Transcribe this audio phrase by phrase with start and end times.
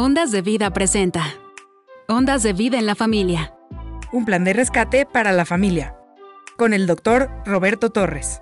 [0.00, 1.34] Ondas de Vida presenta.
[2.06, 3.52] Ondas de Vida en la Familia.
[4.12, 5.96] Un plan de rescate para la familia.
[6.56, 8.40] Con el doctor Roberto Torres.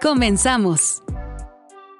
[0.00, 1.02] Comenzamos.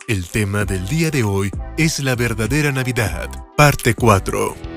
[0.07, 4.72] El tema del día de hoy es la verdadera Navidad, parte 4.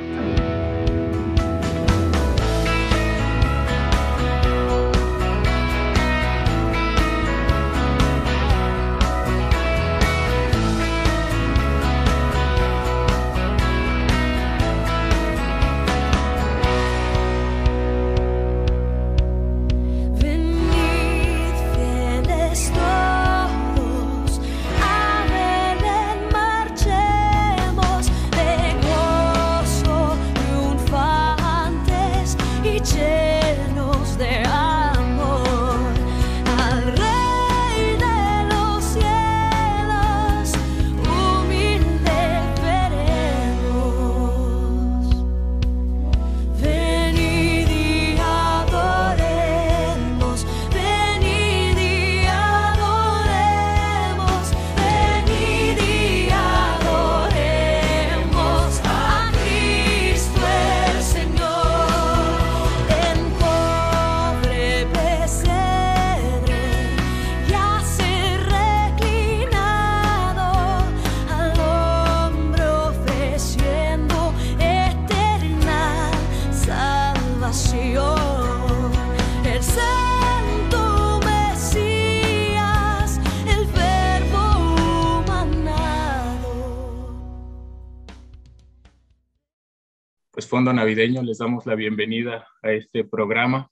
[90.36, 93.72] Pues Fondo Navideño les damos la bienvenida a este programa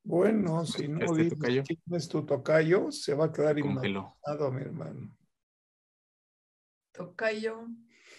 [0.03, 1.63] Bueno, si no Este dices tocayo.
[1.63, 5.17] quién es tu tocayo, se va a quedar inmaculado, mi hermano.
[6.93, 7.69] Tocayo.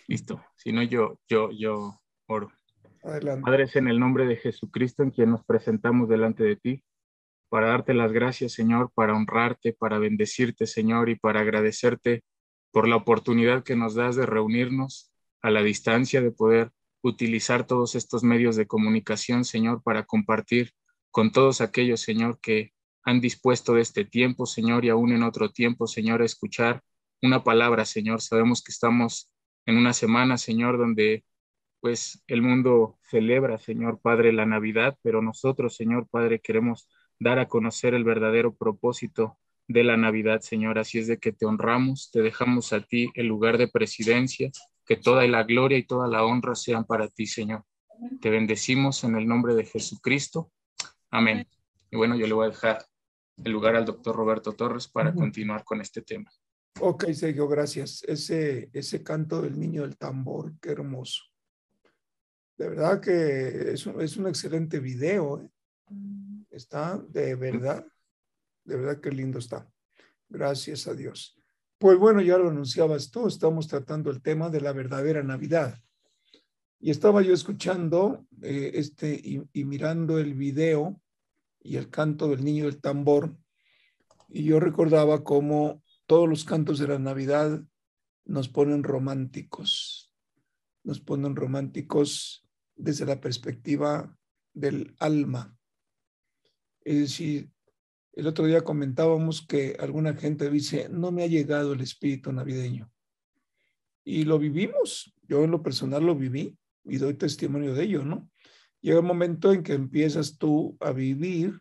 [0.08, 0.42] Listo.
[0.56, 2.50] Si no, yo, yo, yo oro.
[3.04, 3.44] Adelante.
[3.44, 6.84] Padre, es en el nombre de Jesucristo en quien nos presentamos delante de ti,
[7.52, 12.24] para darte las gracias, Señor, para honrarte, para bendecirte, Señor, y para agradecerte
[12.72, 17.96] por la oportunidad que nos das de reunirnos a la distancia, de poder utilizar todos
[17.96, 20.72] estos medios de comunicación, Señor, para compartir
[21.10, 22.72] con todos aquellos, Señor, que
[23.04, 26.82] han dispuesto de este tiempo, Señor, y aún en otro tiempo, Señor, a escuchar
[27.22, 28.22] una palabra, Señor.
[28.22, 29.30] Sabemos que estamos
[29.66, 31.26] en una semana, Señor, donde
[31.82, 36.88] pues el mundo celebra, Señor Padre, la Navidad, pero nosotros, Señor Padre, queremos
[37.22, 39.38] dar a conocer el verdadero propósito
[39.68, 40.80] de la Navidad, Señor.
[40.80, 44.50] Así es de que te honramos, te dejamos a ti el lugar de presidencia,
[44.86, 47.64] que toda la gloria y toda la honra sean para ti, Señor.
[48.22, 50.52] Te bendecimos en el nombre de Jesucristo.
[51.12, 51.48] Amén.
[51.92, 52.84] Y bueno, yo le voy a dejar
[53.38, 56.32] el lugar al doctor Roberto Torres para continuar con este tema.
[56.80, 58.04] Ok, Sergio, gracias.
[58.08, 61.22] Ese, ese canto del niño del tambor, qué hermoso.
[62.58, 65.40] De verdad que es un, es un excelente video.
[65.40, 65.50] ¿eh?
[66.52, 67.88] Está de verdad,
[68.66, 69.72] de verdad que lindo está.
[70.28, 71.38] Gracias a Dios.
[71.78, 75.80] Pues bueno, ya lo anunciabas tú, estamos tratando el tema de la verdadera Navidad.
[76.80, 81.02] Y estaba yo escuchando eh, este y, y mirando el video
[81.62, 83.38] y el canto del niño del tambor.
[84.28, 87.64] Y yo recordaba cómo todos los cantos de la Navidad
[88.26, 90.14] nos ponen románticos,
[90.84, 94.18] nos ponen románticos desde la perspectiva
[94.54, 95.58] del alma.
[96.84, 97.50] Es decir,
[98.14, 102.92] el otro día comentábamos que alguna gente dice, no me ha llegado el espíritu navideño.
[104.04, 108.30] Y lo vivimos, yo en lo personal lo viví y doy testimonio de ello, ¿no?
[108.82, 111.60] Llega un momento en que empiezas tú a vivir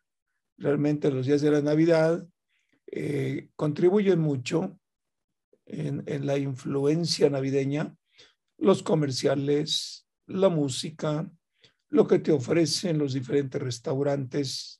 [0.56, 2.26] realmente los días de la Navidad,
[2.86, 4.78] eh, contribuyen mucho
[5.66, 7.94] en, en la influencia navideña,
[8.58, 11.30] los comerciales, la música,
[11.88, 14.79] lo que te ofrecen los diferentes restaurantes.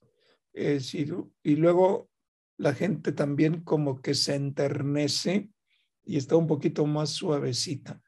[0.53, 2.11] Es decir, y luego
[2.57, 5.51] la gente también como que se enternece
[6.05, 8.01] y está un poquito más suavecita.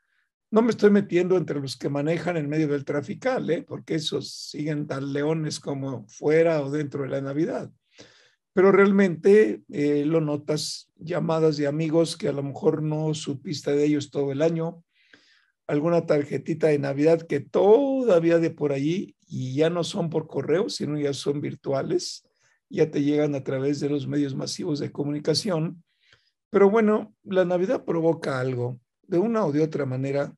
[0.51, 3.63] No me estoy metiendo entre los que manejan en medio del trafical, ¿eh?
[3.63, 7.71] porque esos siguen tan leones como fuera o dentro de la Navidad.
[8.53, 13.87] Pero realmente eh, lo notas, llamadas de amigos que a lo mejor no supiste de
[13.87, 14.85] ellos todo el año,
[15.67, 20.69] alguna tarjetita de Navidad que todavía de por allí y ya no son por correo,
[20.69, 22.29] sino ya son virtuales,
[22.73, 25.85] ya te llegan a través de los medios masivos de comunicación.
[26.51, 30.35] Pero bueno, la Navidad provoca algo, de una o de otra manera,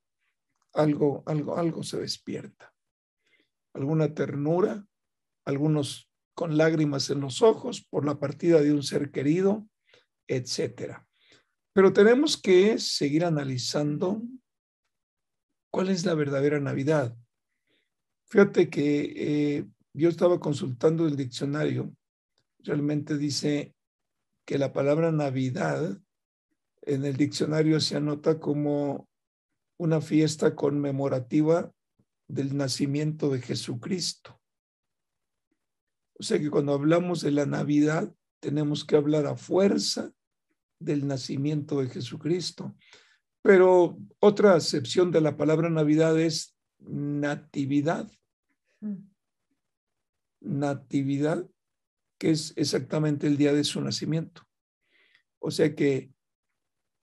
[0.73, 2.75] algo, algo, algo se despierta.
[3.73, 4.85] Alguna ternura,
[5.45, 9.69] algunos con lágrimas en los ojos por la partida de un ser querido,
[10.27, 11.07] etcétera.
[11.73, 14.23] Pero tenemos que seguir analizando
[15.71, 17.17] cuál es la verdadera Navidad.
[18.27, 21.95] Fíjate que eh, yo estaba consultando el diccionario,
[22.65, 23.75] realmente dice
[24.45, 25.99] que la palabra Navidad
[26.83, 29.09] en el diccionario se anota como
[29.77, 31.73] una fiesta conmemorativa
[32.29, 34.41] del nacimiento de Jesucristo.
[36.19, 40.13] O sea que cuando hablamos de la Navidad, tenemos que hablar a fuerza
[40.79, 42.75] del nacimiento de Jesucristo.
[43.43, 48.11] Pero otra acepción de la palabra Navidad es natividad.
[50.41, 51.49] Natividad,
[52.19, 54.43] que es exactamente el día de su nacimiento.
[55.39, 56.11] O sea que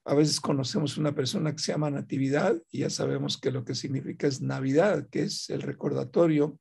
[0.04, 3.74] a veces conocemos una persona que se llama Natividad y ya sabemos que lo que
[3.74, 6.58] significa es Navidad, que es el recordatorio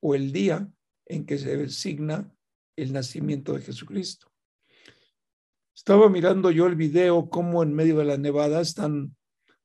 [0.00, 0.70] o el día
[1.06, 2.32] en que se designa
[2.76, 4.30] el nacimiento de Jesucristo.
[5.74, 9.16] Estaba mirando yo el video cómo en medio de la nevada están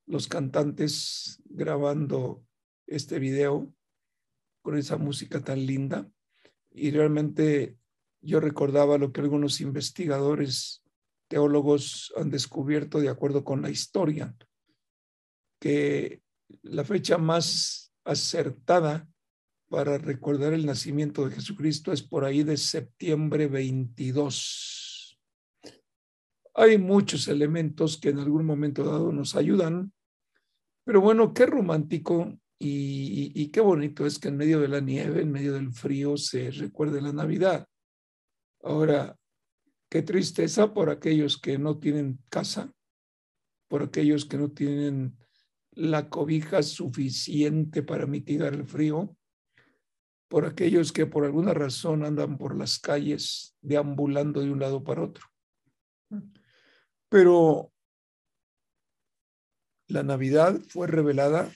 [0.05, 2.43] los cantantes grabando
[2.87, 3.73] este video
[4.61, 6.09] con esa música tan linda
[6.71, 7.77] y realmente
[8.21, 10.83] yo recordaba lo que algunos investigadores
[11.27, 14.35] teólogos han descubierto, de acuerdo con la historia,
[15.59, 16.21] que
[16.62, 19.07] la fecha más acertada
[19.69, 25.17] para recordar el nacimiento de Jesucristo es por ahí de septiembre 22.
[26.56, 29.94] Hay muchos elementos que en algún momento dado nos ayudan,
[30.83, 35.21] pero bueno, qué romántico y, y, qué bonito es que en medio de la nieve,
[35.21, 37.65] en medio del frío, se recuerde la Navidad.
[38.63, 39.17] Ahora,
[39.91, 42.73] Qué tristeza por aquellos que no tienen casa,
[43.67, 45.17] por aquellos que no tienen
[45.71, 49.17] la cobija suficiente para mitigar el frío,
[50.29, 55.03] por aquellos que por alguna razón andan por las calles deambulando de un lado para
[55.03, 55.25] otro.
[57.09, 57.73] Pero
[59.89, 61.51] la Navidad fue revelada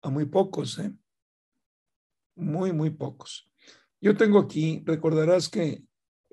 [0.00, 0.94] a muy pocos, ¿eh?
[2.36, 3.50] muy, muy pocos.
[4.00, 5.85] Yo tengo aquí, recordarás que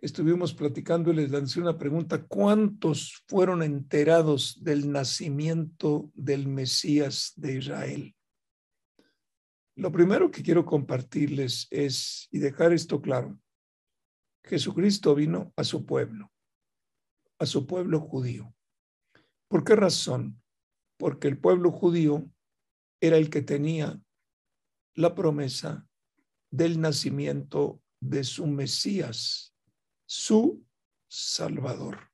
[0.04, 7.58] estuvimos platicando y les lancé una pregunta, ¿cuántos fueron enterados del nacimiento del Mesías de
[7.58, 8.16] Israel?
[9.78, 13.40] Lo primero que quiero compartirles es, y dejar esto claro,
[14.44, 16.30] Jesucristo vino a su pueblo,
[17.40, 18.54] a su pueblo judío.
[19.48, 20.42] ¿Por qué razón?
[20.98, 22.30] Porque el pueblo judío
[23.00, 24.02] era el que tenía
[24.96, 25.88] la promesa
[26.52, 29.53] del nacimiento de su Mesías,
[30.06, 30.64] su
[31.08, 32.12] Salvador.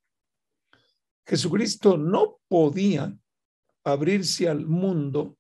[1.26, 3.18] Jesucristo no podía
[3.84, 5.38] abrirse al mundo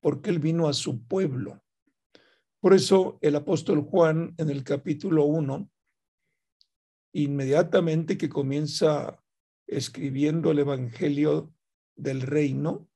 [0.00, 1.62] porque él vino a su pueblo.
[2.60, 5.70] Por eso el apóstol Juan en el capítulo 1,
[7.12, 9.22] inmediatamente que comienza
[9.66, 11.54] escribiendo el Evangelio
[11.96, 12.88] del reino,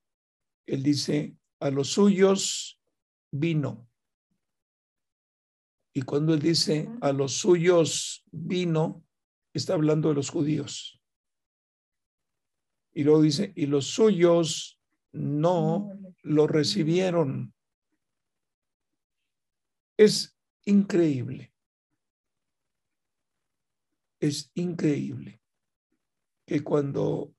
[0.66, 2.80] él dice, a los suyos
[3.30, 3.88] vino,
[5.96, 9.02] y cuando él dice a los suyos vino,
[9.54, 11.00] está hablando de los judíos.
[12.92, 14.78] Y luego dice, y los suyos
[15.12, 15.88] no
[16.22, 17.54] lo recibieron.
[19.96, 21.54] Es increíble.
[24.20, 25.40] Es increíble
[26.46, 27.34] que cuando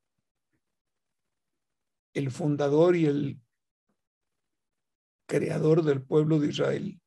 [2.16, 3.40] el fundador y el
[5.28, 7.00] creador del pueblo de Israel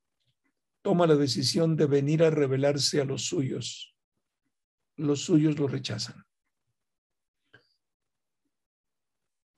[0.82, 3.94] toma la decisión de venir a revelarse a los suyos.
[4.96, 6.24] Los suyos lo rechazan.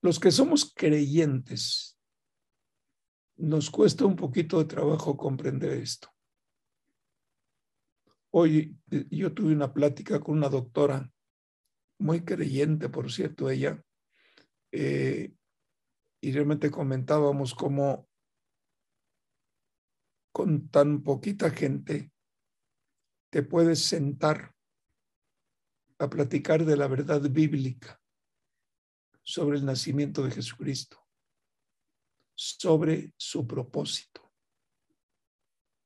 [0.02, 1.96] Los que somos creyentes,
[3.36, 6.08] nos cuesta un poquito de trabajo comprender esto.
[8.30, 11.10] Hoy eh, yo tuve una plática con una doctora,
[11.98, 13.82] muy creyente, por cierto, ella,
[14.72, 15.32] eh,
[16.20, 18.08] y realmente comentábamos cómo
[20.32, 22.10] con tan poquita gente
[23.30, 24.54] te puedes sentar
[25.98, 28.00] a platicar de la verdad bíblica
[29.22, 31.06] sobre el nacimiento de Jesucristo,
[32.34, 34.32] sobre su propósito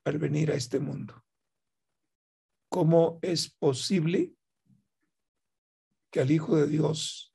[0.04, 1.24] al venir a este mundo.
[2.68, 4.34] ¿Cómo es posible
[6.10, 7.34] que al Hijo de Dios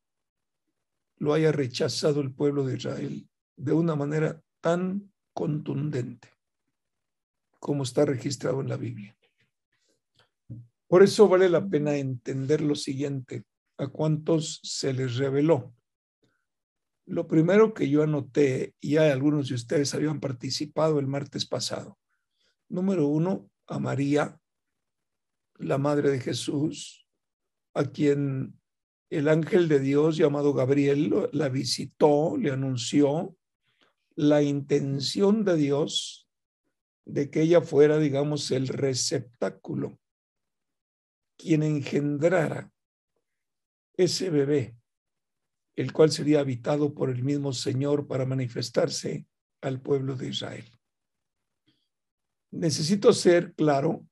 [1.18, 6.41] lo haya rechazado el pueblo de Israel de una manera tan contundente
[7.62, 9.16] como está registrado en la Biblia?
[10.88, 13.46] Por eso vale la pena entender lo siguiente,
[13.78, 15.74] a cuántos se les reveló.
[17.06, 21.98] Lo primero que yo anoté, y ya algunos de ustedes habían participado el martes pasado.
[22.68, 24.38] Número uno, a María,
[25.58, 27.08] la madre de Jesús,
[27.74, 28.60] a quien
[29.10, 33.36] el ángel de Dios llamado Gabriel la visitó, le anunció
[34.16, 36.21] la intención de Dios
[37.06, 39.98] de que ella fuera, digamos, el receptáculo
[41.42, 42.72] quien engendrara
[43.98, 44.78] ese bebé,
[45.76, 49.26] el cual sería habitado por el mismo Señor para manifestarse
[49.62, 50.66] al pueblo de Israel.
[52.52, 54.06] Necesito ser claro,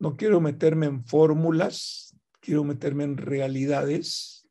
[0.00, 4.48] no quiero meterme en fórmulas, quiero meterme en realidades.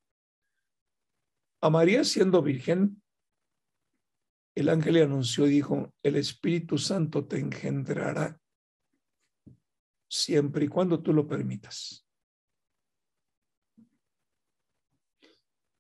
[1.62, 3.02] A María siendo virgen,
[4.58, 8.42] el ángel le anunció y dijo, el Espíritu Santo te engendrará
[10.10, 12.08] siempre y cuando tú lo permitas.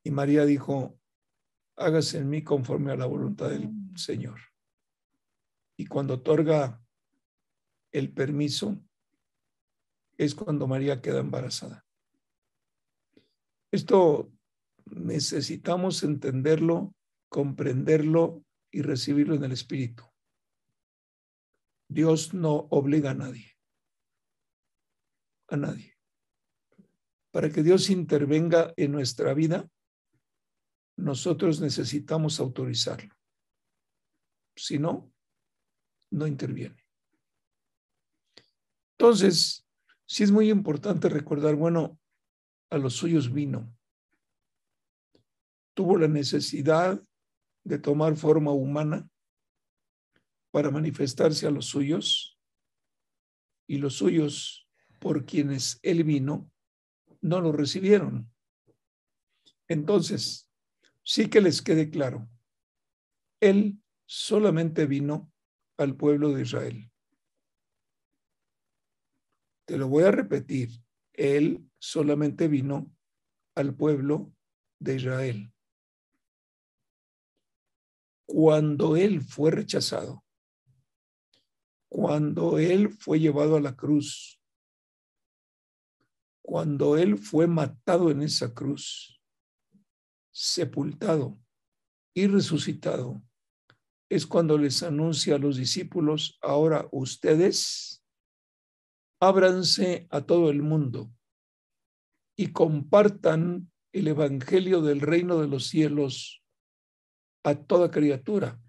[0.03, 0.99] Y María dijo,
[1.75, 4.39] hágase en mí conforme a la voluntad del Señor.
[5.75, 6.79] Y cuando otorga
[7.91, 8.77] el permiso,
[10.19, 11.83] es cuando María queda embarazada.
[13.71, 14.31] Esto
[14.85, 16.93] necesitamos entenderlo,
[17.27, 18.43] comprenderlo
[18.77, 20.03] y recibirlo en el Espíritu.
[21.89, 23.57] Dios no obliga a nadie
[25.47, 25.95] a nadie.
[27.31, 29.69] Para que Dios intervenga en nuestra vida,
[30.97, 33.13] nosotros necesitamos autorizarlo.
[34.55, 35.11] Si no,
[36.11, 36.83] no interviene.
[38.97, 39.67] Entonces,
[40.05, 41.99] sí es muy importante recordar, bueno,
[42.71, 43.71] a los suyos vino.
[45.75, 47.01] Tuvo la necesidad
[47.67, 49.09] de tomar forma humana
[50.51, 52.39] para manifestarse a los suyos
[53.67, 54.69] y los suyos
[55.01, 56.49] por quienes él vino,
[57.19, 58.31] no lo recibieron.
[59.67, 60.49] Entonces,
[61.03, 62.29] sí que les quede claro,
[63.41, 65.29] él solamente vino
[65.75, 66.89] al pueblo de Israel.
[69.65, 70.69] Te lo voy a repetir,
[71.11, 72.89] él solamente vino
[73.55, 74.33] al pueblo
[74.79, 75.51] de Israel.
[78.27, 80.23] Cuando él fue rechazado,
[81.89, 84.37] cuando él fue llevado a la cruz,
[86.47, 89.21] cuando Él fue matado en esa cruz,
[90.31, 91.37] sepultado
[92.15, 93.21] y resucitado,
[94.09, 98.01] es cuando les anuncia a los discípulos, ahora ustedes
[99.19, 101.11] ábranse a todo el mundo
[102.37, 106.41] y compartan el Evangelio del reino de los cielos
[107.47, 108.59] a toda criatura,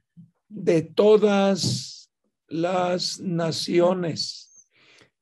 [0.49, 2.13] de todas
[2.47, 4.69] las naciones.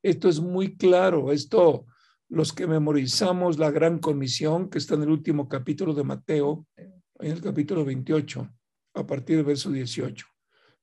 [0.03, 1.87] Esto es muy claro, esto
[2.29, 7.31] los que memorizamos la gran comisión que está en el último capítulo de Mateo, en
[7.31, 8.47] el capítulo 28,
[8.93, 10.27] a partir del verso 18.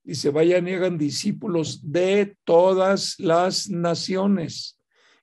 [0.03, 4.79] Dice, vayan y hagan discípulos de todas las naciones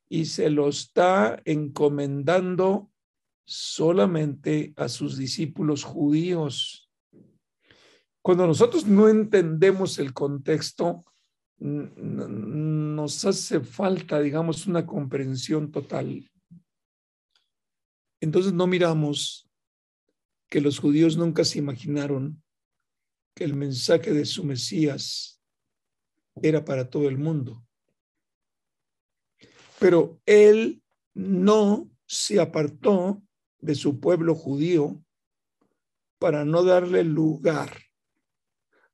[0.08, 2.92] y se lo está encomendando
[3.44, 6.89] solamente a sus discípulos judíos.
[8.22, 11.04] Cuando nosotros no entendemos el contexto,
[11.58, 16.30] nos hace falta, digamos, una comprensión total.
[18.20, 19.48] Entonces no miramos
[20.48, 22.42] que los judíos nunca se imaginaron
[23.34, 25.40] que el mensaje de su Mesías
[26.42, 27.64] era para todo el mundo.
[29.78, 30.82] Pero él
[31.14, 33.22] no se apartó
[33.60, 35.02] de su pueblo judío
[36.18, 37.89] para no darle lugar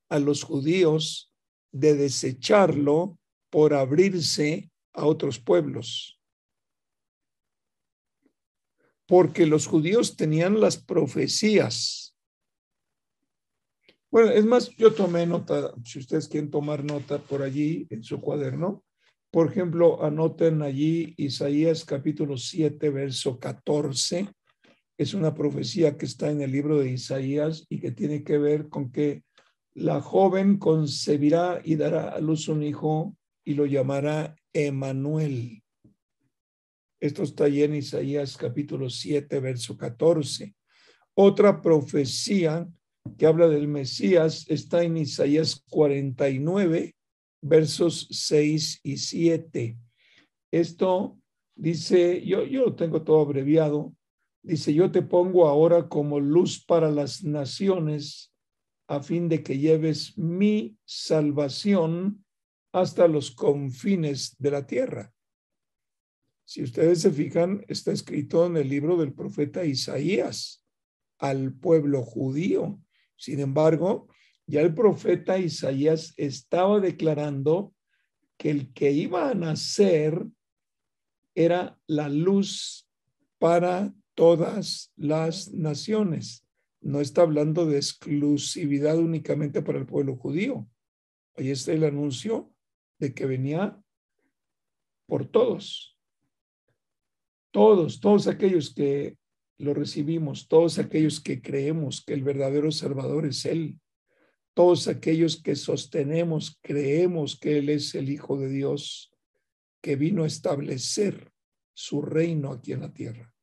[0.09, 1.33] a los judíos
[1.73, 3.19] de desecharlo
[3.51, 6.21] por abrirse a otros pueblos.
[9.07, 12.17] Porque los judíos tenían las profecías.
[14.11, 18.21] Bueno, es más, yo tomé nota, si ustedes quieren tomar nota por allí en su
[18.21, 18.83] cuaderno.
[19.31, 24.29] Por ejemplo, anoten allí Isaías capítulo 7, verso 14.
[24.97, 28.71] es una profecía que está en el libro de Isaías y que tiene que ver
[28.71, 29.25] con que
[29.76, 33.14] la joven concebirá y dará a luz un hijo
[33.45, 35.62] y lo llamará Emanuel.
[36.99, 40.54] Esto está ahí en Isaías capítulo 7, verso 14.
[41.14, 42.66] Otra profecía
[43.18, 46.95] que habla del Mesías está en Isaías 49,
[47.42, 49.76] versos 6 y 7.
[50.50, 51.18] Esto
[51.54, 53.95] dice, yo, yo lo tengo todo abreviado,
[54.42, 58.33] dice, yo te pongo ahora como luz para las naciones
[58.88, 62.25] a fin de que lleves mi salvación
[62.73, 65.12] hasta los confines de la tierra.
[66.45, 70.64] Si ustedes se fijan, está escrito en el libro del profeta Isaías
[71.19, 72.78] al pueblo judío.
[73.16, 74.09] Sin embargo,
[74.47, 77.75] ya el profeta Isaías estaba declarando
[78.37, 80.25] que el que iba a nacer
[81.35, 82.88] era la luz
[83.38, 86.46] para todas las naciones.
[86.87, 90.69] No está hablando de exclusividad únicamente para el pueblo judío.
[91.35, 92.55] Ahí está el anuncio
[93.00, 93.83] de que venía
[95.07, 95.99] por todos.
[97.50, 99.19] Todos, todos aquellos que
[99.59, 103.81] lo recibimos, todos aquellos que creemos que el verdadero Salvador es Él,
[104.55, 109.12] todos aquellos que sostenemos, creemos que Él es el Hijo de Dios,
[109.83, 111.33] que vino a establecer
[111.75, 113.35] su reino aquí en la tierra.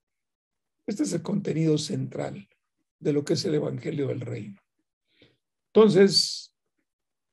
[0.88, 2.48] Este es el contenido central
[3.04, 4.62] de lo que es el Evangelio del Reino.
[5.74, 6.56] Entonces,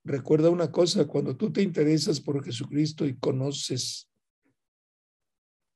[0.05, 4.11] recuerda una cosa, cuando tú te interesas por Jesucristo y conoces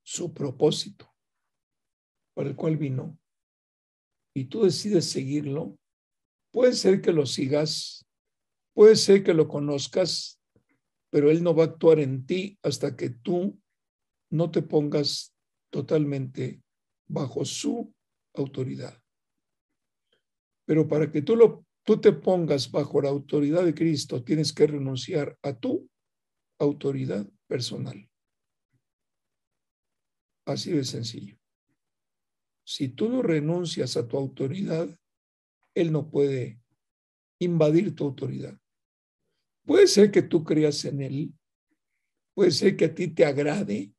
[0.03, 1.11] su propósito
[2.33, 3.17] para el cual vino,
[4.35, 5.77] y tú decides seguirlo,
[6.51, 8.05] puede ser que lo sigas,
[8.73, 10.41] puede ser que lo conozcas,
[11.09, 13.57] pero Él no va a actuar en ti hasta que tú
[14.29, 15.33] no te pongas
[15.69, 16.61] totalmente
[17.07, 17.93] bajo su
[18.33, 19.04] autoridad.
[20.65, 24.67] Pero para que tú, lo, tú te pongas bajo la autoridad de Cristo, tienes que
[24.67, 25.89] renunciar a tu
[26.59, 28.09] autoridad personal.
[30.45, 31.37] Así de sencillo.
[32.65, 34.87] Si tú no renuncias a tu autoridad,
[35.75, 36.59] Él no puede
[37.39, 38.57] invadir tu autoridad.
[39.65, 41.33] Puede ser que tú creas en Él,
[42.33, 43.91] puede ser que a ti te agrade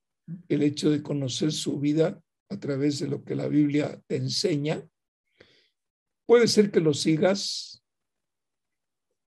[0.48, 4.84] el hecho de conocer su vida a través de lo que la Biblia te enseña,
[6.26, 7.84] Puede ser que lo sigas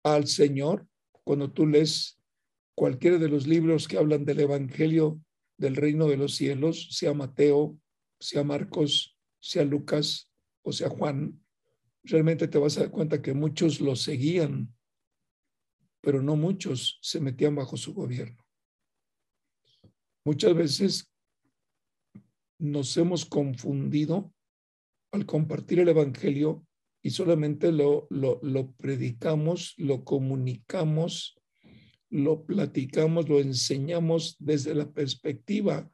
[0.03, 0.87] al Señor
[1.23, 2.19] cuando tú lees
[2.75, 5.21] cualquiera de los libros que hablan del Evangelio
[5.57, 7.77] del reino de los cielos, sea Mateo,
[8.19, 10.29] sea Marcos, sea Lucas
[10.61, 11.41] o sea Juan,
[12.03, 14.73] realmente te vas a dar cuenta que muchos lo seguían,
[16.01, 18.45] pero no muchos se metían bajo su gobierno.
[20.25, 21.11] Muchas veces
[22.59, 24.33] nos hemos confundido
[25.11, 26.65] al compartir el Evangelio
[27.01, 31.39] y solamente lo, lo, predicamos, lo comunicamos,
[32.09, 35.89] lo platicamos, lo enseñamos desde la perspectiva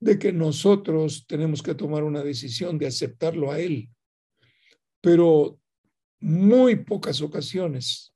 [0.00, 3.88] de que nosotros tenemos que tomar una decisión de aceptarlo a Él.
[5.00, 5.60] Pero
[6.20, 8.12] muy pocas ocasiones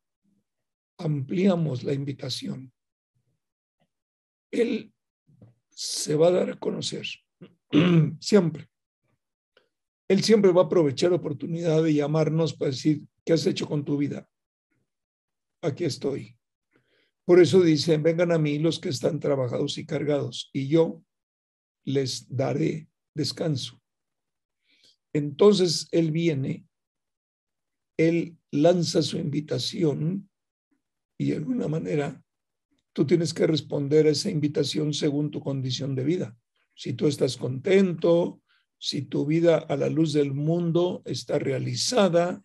[0.99, 2.73] ampliamos la invitación.
[4.51, 4.93] Él
[5.71, 7.07] se va a dar a conocer
[8.21, 8.69] siempre.
[10.09, 13.85] Él siempre va a aprovechar la oportunidad de llamarnos para decir, ¿qué has hecho con
[13.85, 14.29] tu vida?
[15.63, 16.37] Aquí estoy.
[17.25, 21.03] Por eso dicen, vengan a mí los que están trabajados y cargados, y yo
[21.85, 23.81] les daré descanso.
[25.13, 26.67] Entonces Él viene,
[27.97, 30.29] Él lanza su invitación
[31.19, 32.23] y de alguna manera
[32.93, 36.39] tú tienes que responder a esa invitación según tu condición de vida.
[36.75, 38.43] Si tú estás contento,
[38.79, 42.43] si tu vida a la luz del mundo está realizada,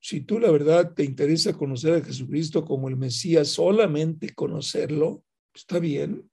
[0.00, 5.78] si tú la verdad te interesa conocer a Jesucristo como el Mesías, solamente conocerlo, está
[5.78, 6.30] bien,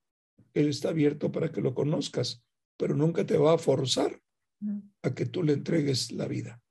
[0.52, 2.44] Él está abierto para que lo conozcas,
[2.76, 4.20] pero nunca te va a forzar
[5.02, 6.62] a que tú le entregues la vida.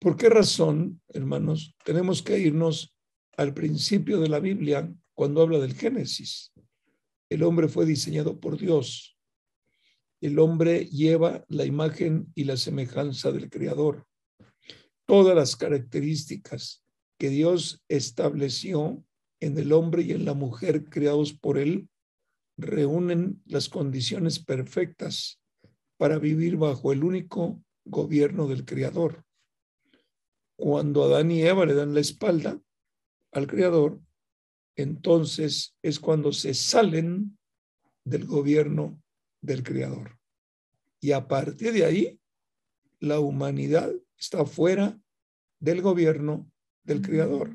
[0.00, 2.96] ¿Por qué razón, hermanos, tenemos que irnos
[3.36, 6.52] al principio de la Biblia cuando habla del Génesis?
[7.28, 9.19] El hombre fue diseñado por Dios
[10.20, 14.06] el hombre lleva la imagen y la semejanza del Creador.
[15.06, 16.84] Todas las características
[17.18, 19.04] que Dios estableció
[19.40, 21.88] en el hombre y en la mujer creados por Él
[22.58, 25.40] reúnen las condiciones perfectas
[25.96, 29.24] para vivir bajo el único gobierno del Creador.
[30.56, 32.60] Cuando Adán y Eva le dan la espalda
[33.32, 34.00] al Creador,
[34.76, 37.38] entonces es cuando se salen
[38.04, 39.00] del gobierno
[39.40, 40.18] del Creador.
[41.00, 42.20] Y a partir de ahí
[42.98, 45.00] la humanidad está fuera
[45.58, 46.50] del gobierno
[46.84, 47.54] del Creador.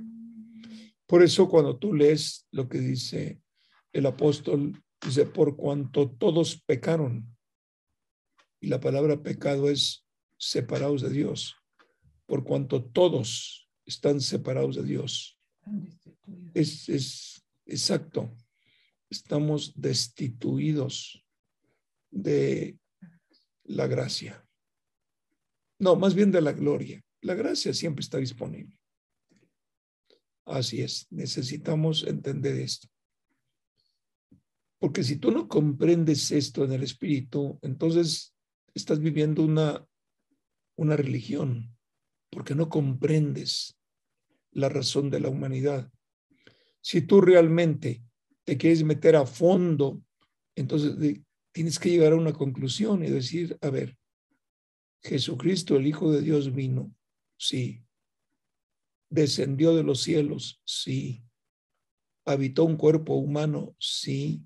[1.06, 3.42] Por eso cuando tú lees lo que dice
[3.94, 7.36] el apóstol, dice, por cuanto todos pecaron,
[8.60, 10.06] y la palabra pecado es
[10.38, 11.56] separados de Dios,
[12.26, 15.40] por cuanto todos están separados de Dios.
[16.54, 18.36] Es, es exacto,
[19.10, 21.25] estamos destituidos
[22.16, 22.78] de
[23.66, 24.44] la gracia.
[25.80, 27.04] No, más bien de la gloria.
[27.22, 28.78] La gracia siempre está disponible.
[30.46, 32.88] Así es, necesitamos entender esto.
[34.80, 38.34] Porque si tú no comprendes esto en el espíritu, entonces
[38.74, 39.86] estás viviendo una,
[40.78, 41.76] una religión,
[42.30, 43.78] porque no comprendes
[44.52, 45.92] la razón de la humanidad.
[46.82, 48.04] Si tú realmente
[48.44, 50.02] te quieres meter a fondo,
[50.56, 50.96] entonces
[51.56, 53.98] tienes que llegar a una conclusión y decir, a ver,
[55.02, 56.94] Jesucristo, el Hijo de Dios, vino,
[57.38, 57.82] sí.
[59.10, 61.24] Descendió de los cielos, sí.
[62.26, 64.44] Habitó un cuerpo humano, sí.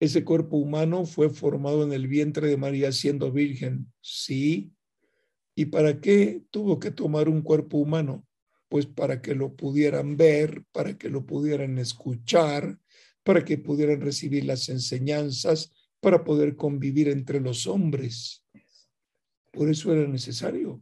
[0.00, 4.72] Ese cuerpo humano fue formado en el vientre de María siendo virgen, sí.
[5.54, 8.26] ¿Y para qué tuvo que tomar un cuerpo humano?
[8.68, 12.80] Pues para que lo pudieran ver, para que lo pudieran escuchar,
[13.22, 18.44] para que pudieran recibir las enseñanzas, para poder convivir entre los hombres.
[19.52, 20.80] Por eso era necesario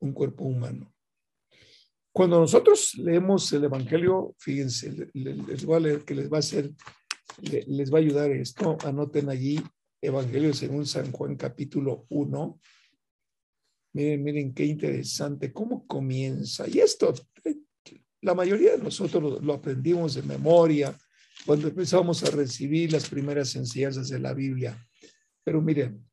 [0.00, 0.92] un cuerpo humano.
[2.12, 6.36] Cuando nosotros leemos el Evangelio, fíjense, le- le- les voy a leer que les va
[6.36, 6.72] a hacer,
[7.42, 8.76] le- les va a ayudar esto.
[8.84, 9.60] Anoten allí
[10.00, 12.58] Evangelio según San Juan capítulo 1.
[13.92, 16.66] Miren, miren qué interesante, cómo comienza.
[16.68, 17.56] Y esto, eh,
[18.22, 20.96] la mayoría de nosotros lo, lo aprendimos de memoria
[21.44, 24.88] cuando empezamos a recibir las primeras enseñanzas de la Biblia.
[25.44, 26.08] Pero miren,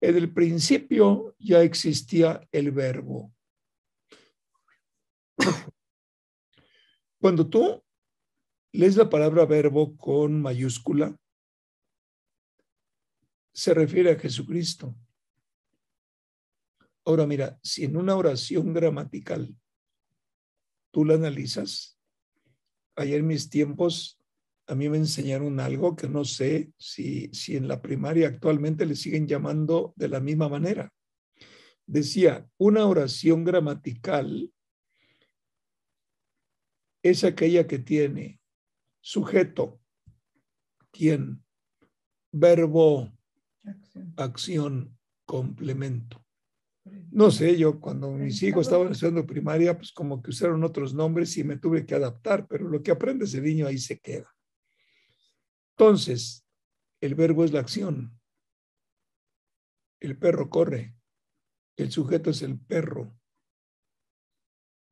[0.00, 3.34] en el principio ya existía el verbo.
[7.20, 7.82] Cuando tú
[8.72, 11.14] lees la palabra verbo con mayúscula,
[13.52, 14.96] se refiere a Jesucristo.
[17.04, 19.54] Ahora mira, si en una oración gramatical
[20.90, 21.99] tú la analizas,
[22.96, 24.20] ayer en mis tiempos
[24.66, 28.94] a mí me enseñaron algo que no sé si, si en la primaria actualmente le
[28.94, 30.92] siguen llamando de la misma manera.
[31.86, 34.52] Decía, una oración gramatical
[37.02, 38.40] es aquella que tiene
[39.00, 39.80] sujeto,
[40.92, 41.42] quien,
[42.30, 43.10] verbo,
[44.16, 46.24] acción, complemento.
[46.84, 51.36] No sé, yo cuando mis hijos estaban estudiando primaria, pues como que usaron otros nombres
[51.36, 54.34] y me tuve que adaptar, pero lo que aprende ese niño ahí se queda.
[55.76, 56.46] Entonces,
[57.00, 58.18] el verbo es la acción.
[60.00, 60.94] El perro corre.
[61.76, 63.16] El sujeto es el perro.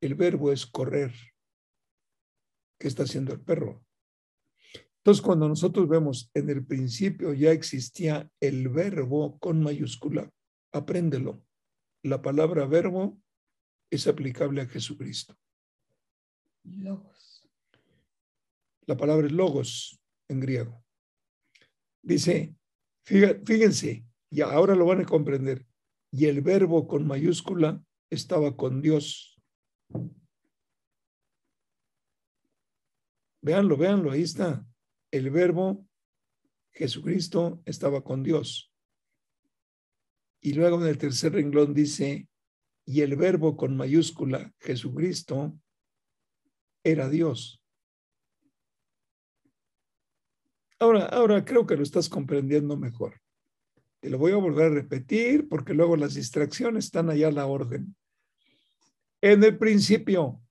[0.01, 1.13] El verbo es correr.
[2.79, 3.83] ¿Qué está haciendo el perro?
[4.97, 10.31] Entonces, cuando nosotros vemos en el principio ya existía el verbo con mayúscula,
[10.71, 11.43] apréndelo.
[12.03, 13.21] La palabra verbo
[13.91, 15.37] es aplicable a Jesucristo.
[16.63, 17.47] Logos.
[18.85, 20.83] La palabra es logos en griego.
[22.01, 22.55] Dice,
[23.03, 25.65] fíjense, y ahora lo van a comprender.
[26.11, 29.39] Y el verbo con mayúscula estaba con Dios.
[33.41, 34.65] Véanlo, véanlo, ahí está.
[35.11, 35.87] El verbo
[36.71, 38.68] Jesucristo estaba con Dios.
[40.41, 42.27] Y luego en el tercer renglón dice,
[42.85, 45.59] y el verbo con mayúscula Jesucristo
[46.83, 47.61] era Dios.
[50.79, 53.21] Ahora, ahora creo que lo estás comprendiendo mejor.
[53.99, 57.45] Te lo voy a volver a repetir porque luego las distracciones están allá a la
[57.45, 57.95] orden.
[59.21, 60.41] En el principio,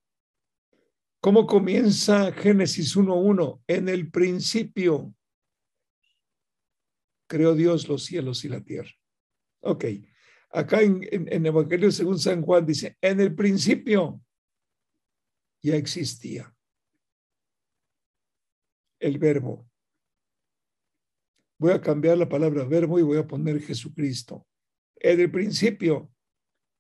[1.21, 3.63] ¿cómo comienza Génesis 1.1?
[3.67, 5.15] En el principio
[7.27, 8.93] creó Dios los cielos y la tierra.
[9.61, 9.85] Ok,
[10.51, 14.21] acá en, en, Evangelio según San Juan dice, en el principio
[15.63, 16.55] ya existía
[19.01, 19.69] el verbo.
[21.59, 24.47] Voy a cambiar la palabra verbo y voy a poner Jesucristo.
[24.97, 26.13] En el principio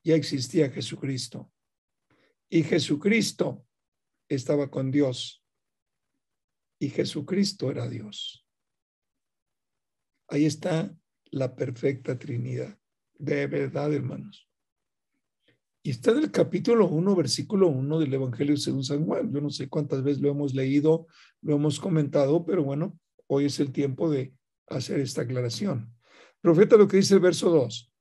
[0.05, 1.53] ya existía Jesucristo.
[2.49, 3.67] Y Jesucristo
[4.29, 5.45] estaba con Dios.
[6.81, 8.47] Y Jesucristo era Dios.
[10.29, 10.95] Ahí está
[11.31, 12.79] la perfecta Trinidad.
[13.19, 14.49] De verdad, hermanos.
[15.83, 19.33] Y está en el capítulo 1, versículo 1 del Evangelio según San Juan.
[19.33, 21.07] Yo no sé cuántas veces lo hemos leído,
[21.41, 24.35] lo hemos comentado, pero bueno, hoy es el tiempo de
[24.67, 25.95] hacer esta aclaración.
[26.41, 27.93] Profeta, lo que dice el verso 2.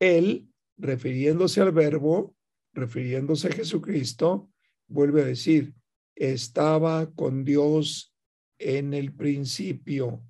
[0.00, 2.34] Él, refiriéndose al verbo,
[2.72, 4.50] refiriéndose a Jesucristo,
[4.86, 5.74] vuelve a decir,
[6.14, 8.14] estaba con Dios
[8.58, 10.22] en el principio.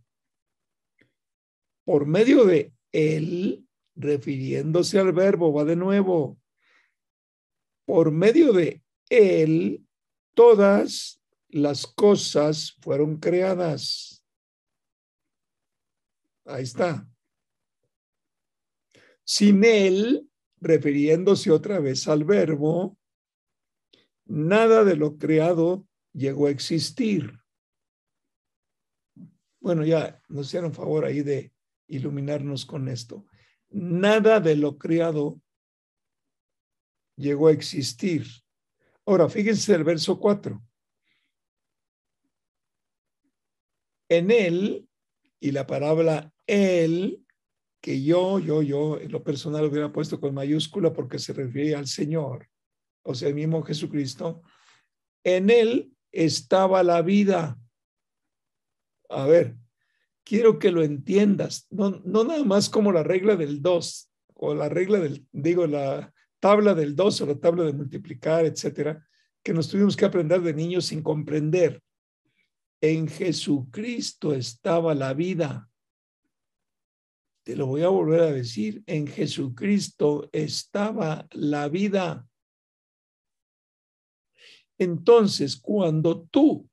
[1.88, 6.38] Por medio de Él, refiriéndose al verbo, va de nuevo.
[7.86, 9.86] Por medio de Él,
[10.34, 14.22] todas las cosas fueron creadas.
[16.44, 17.08] Ahí está.
[19.24, 20.28] Sin Él,
[20.60, 22.98] refiriéndose otra vez al verbo,
[24.26, 27.32] nada de lo creado llegó a existir.
[29.58, 31.50] Bueno, ya nos hicieron favor ahí de
[31.88, 33.26] iluminarnos con esto.
[33.70, 35.40] Nada de lo creado
[37.16, 38.26] llegó a existir.
[39.04, 40.62] Ahora, fíjense el verso 4.
[44.10, 44.88] En él,
[45.40, 47.24] y la palabra él,
[47.80, 51.86] que yo, yo, yo, en lo personal hubiera puesto con mayúscula porque se refiere al
[51.86, 52.48] Señor,
[53.02, 54.42] o sea, el mismo Jesucristo,
[55.24, 57.58] en él estaba la vida.
[59.08, 59.56] A ver,
[60.28, 64.68] quiero que lo entiendas, no, no nada más como la regla del 2 o la
[64.68, 69.02] regla del, digo, la tabla del 2 o la tabla de multiplicar, etcétera,
[69.42, 71.82] que nos tuvimos que aprender de niños sin comprender.
[72.82, 75.70] En Jesucristo estaba la vida.
[77.42, 82.28] Te lo voy a volver a decir, en Jesucristo estaba la vida.
[84.76, 86.68] Entonces, cuando tú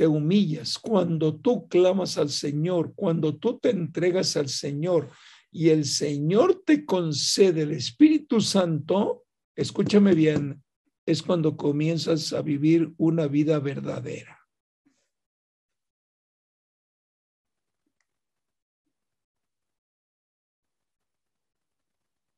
[0.00, 5.10] te humillas, cuando tú clamas al Señor, cuando tú te entregas al Señor
[5.50, 10.64] y el Señor te concede el Espíritu Santo, escúchame bien,
[11.04, 14.38] es cuando comienzas a vivir una vida verdadera.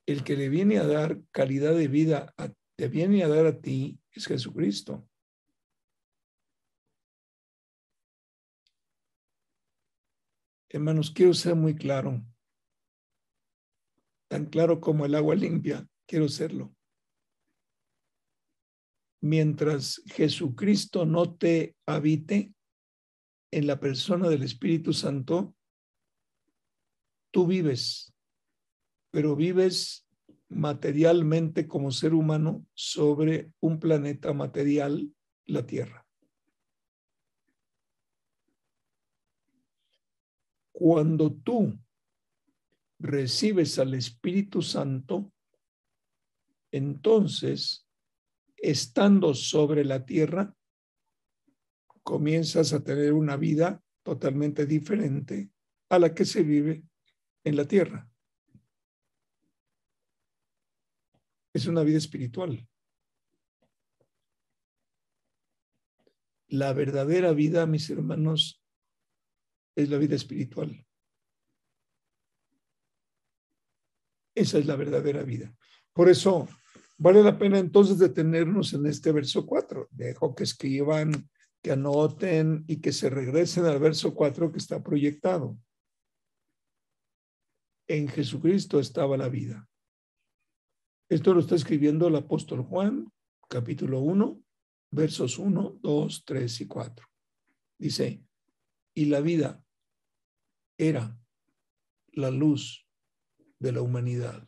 [0.04, 2.34] El que le viene a dar calidad de vida,
[2.74, 5.06] te viene a dar a ti, es Jesucristo.
[10.74, 12.24] Hermanos, quiero ser muy claro,
[14.30, 16.74] tan claro como el agua limpia, quiero serlo.
[19.20, 22.54] Mientras Jesucristo no te habite
[23.50, 25.54] en la persona del Espíritu Santo,
[27.30, 28.14] tú vives,
[29.10, 30.08] pero vives
[30.48, 36.06] materialmente como ser humano sobre un planeta material, la Tierra.
[40.84, 41.78] Cuando tú
[42.98, 45.32] recibes al Espíritu Santo,
[46.72, 47.86] entonces,
[48.56, 50.56] estando sobre la tierra,
[52.02, 55.52] comienzas a tener una vida totalmente diferente
[55.88, 56.82] a la que se vive
[57.44, 58.10] en la tierra.
[61.54, 62.68] Es una vida espiritual.
[66.48, 68.61] La verdadera vida, mis hermanos,
[69.74, 70.86] es la vida espiritual.
[74.34, 75.54] Esa es la verdadera vida.
[75.92, 76.48] Por eso
[76.98, 79.88] vale la pena entonces detenernos en este verso 4.
[79.90, 81.30] Dejo que escriban,
[81.62, 85.56] que anoten y que se regresen al verso 4 que está proyectado.
[87.86, 89.68] En Jesucristo estaba la vida.
[91.08, 93.12] Esto lo está escribiendo el apóstol Juan,
[93.48, 94.42] capítulo 1,
[94.92, 97.06] versos 1, 2, 3 y 4.
[97.78, 98.24] Dice,
[98.94, 99.61] y la vida
[100.88, 101.18] era
[102.12, 102.86] la luz
[103.58, 104.46] de la humanidad.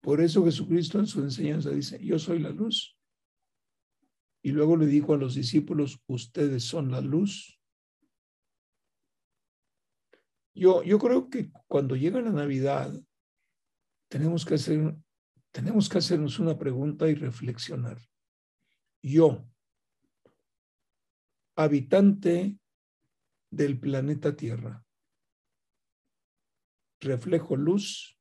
[0.00, 2.96] Por eso Jesucristo en su enseñanza dice, yo soy la luz.
[4.42, 7.60] Y luego le dijo a los discípulos, ustedes son la luz.
[10.54, 12.92] Yo, yo creo que cuando llega la Navidad,
[14.08, 14.96] tenemos que, hacer,
[15.50, 17.98] tenemos que hacernos una pregunta y reflexionar
[19.06, 19.48] yo,
[21.56, 22.58] habitante
[23.50, 24.84] del planeta Tierra,
[27.00, 28.18] reflejo luz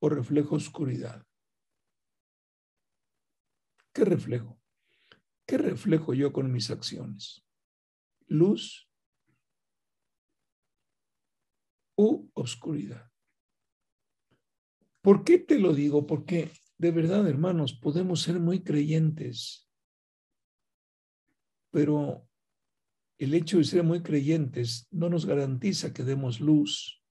[0.00, 1.26] o reflejo oscuridad.
[3.92, 4.60] ¿Qué reflejo?
[5.46, 7.44] ¿Qué reflejo yo con mis acciones?
[8.26, 8.88] ¿Luz
[11.96, 13.10] u oscuridad?
[15.02, 16.06] ¿Por qué te lo digo?
[16.06, 19.68] Porque de verdad, hermanos, podemos ser muy creyentes,
[21.72, 22.28] pero
[23.18, 27.02] el hecho de ser muy creyentes no nos garantiza que demos luz.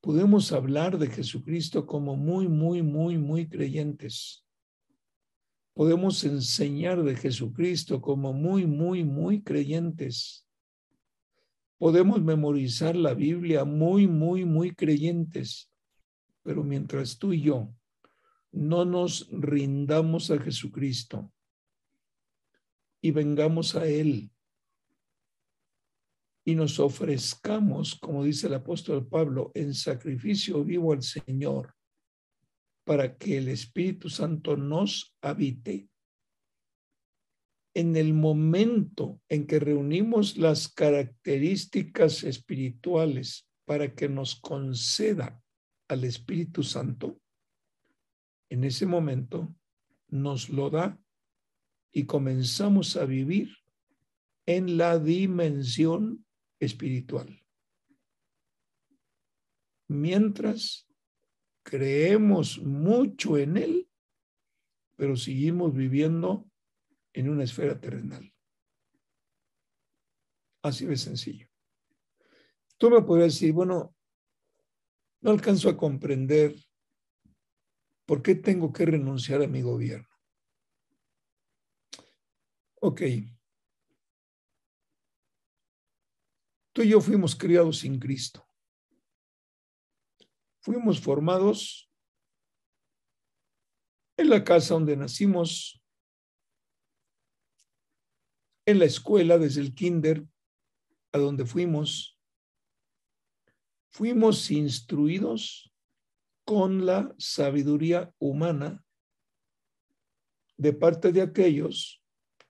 [0.00, 4.44] Podemos hablar de Jesucristo como muy, muy, muy, muy creyentes,
[5.74, 10.46] podemos enseñar de Jesucristo como muy, muy, muy creyentes.
[11.78, 15.70] Podemos memorizar la Biblia muy, muy, muy creyentes.
[16.42, 17.74] Pero mientras tú y yo
[18.52, 21.33] no nos rindamos a Jesucristo
[23.04, 24.30] y vengamos a Él
[26.42, 31.74] y nos ofrezcamos, como dice el apóstol Pablo, en sacrificio vivo al Señor,
[32.82, 35.90] para que el Espíritu Santo nos habite.
[37.74, 45.42] En el momento en que reunimos las características espirituales para que nos conceda
[45.88, 47.20] al Espíritu Santo,
[48.48, 49.54] en ese momento
[50.08, 50.98] nos lo da
[51.94, 53.56] y comenzamos a vivir
[54.46, 56.26] en la dimensión
[56.58, 57.40] espiritual.
[59.86, 60.88] Mientras
[61.62, 63.88] creemos mucho en Él,
[64.96, 66.50] pero seguimos viviendo
[67.12, 68.34] en una esfera terrenal.
[70.62, 71.48] Así de sencillo.
[72.76, 73.94] Tú me podrías decir, bueno,
[75.20, 76.56] no alcanzo a comprender
[78.04, 80.13] por qué tengo que renunciar a mi gobierno.
[82.86, 83.00] Ok.
[86.74, 88.46] Tú y yo fuimos criados sin Cristo.
[90.60, 91.90] Fuimos formados
[94.18, 95.82] en la casa donde nacimos,
[98.66, 100.26] en la escuela desde el kinder
[101.12, 102.20] a donde fuimos.
[103.92, 105.72] Fuimos instruidos
[106.44, 108.84] con la sabiduría humana
[110.58, 112.03] de parte de aquellos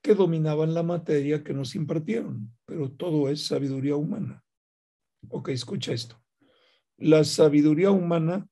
[0.05, 4.45] que dominaban la materia que nos impartieron, pero todo es sabiduría humana.
[5.29, 6.23] Ok, escucha esto.
[6.97, 8.47] La sabiduría humana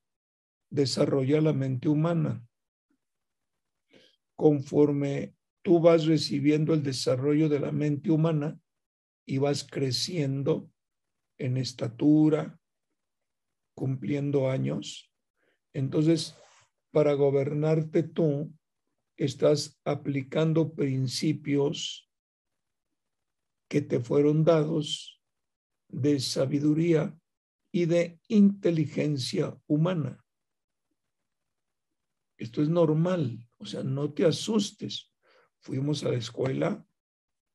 [0.68, 2.44] desarrolla la mente humana.
[4.34, 8.58] Conforme tú vas recibiendo el desarrollo de la mente humana
[9.24, 10.68] y vas creciendo
[11.38, 12.58] en estatura,
[13.76, 15.08] cumpliendo años,
[15.72, 16.36] entonces
[16.90, 18.52] para gobernarte tú
[19.16, 22.10] estás aplicando principios
[23.68, 25.22] que te fueron dados
[25.88, 27.16] de sabiduría
[27.72, 30.24] y de inteligencia humana.
[32.36, 35.12] Esto es normal, o sea, no te asustes.
[35.60, 36.86] Fuimos a la escuela,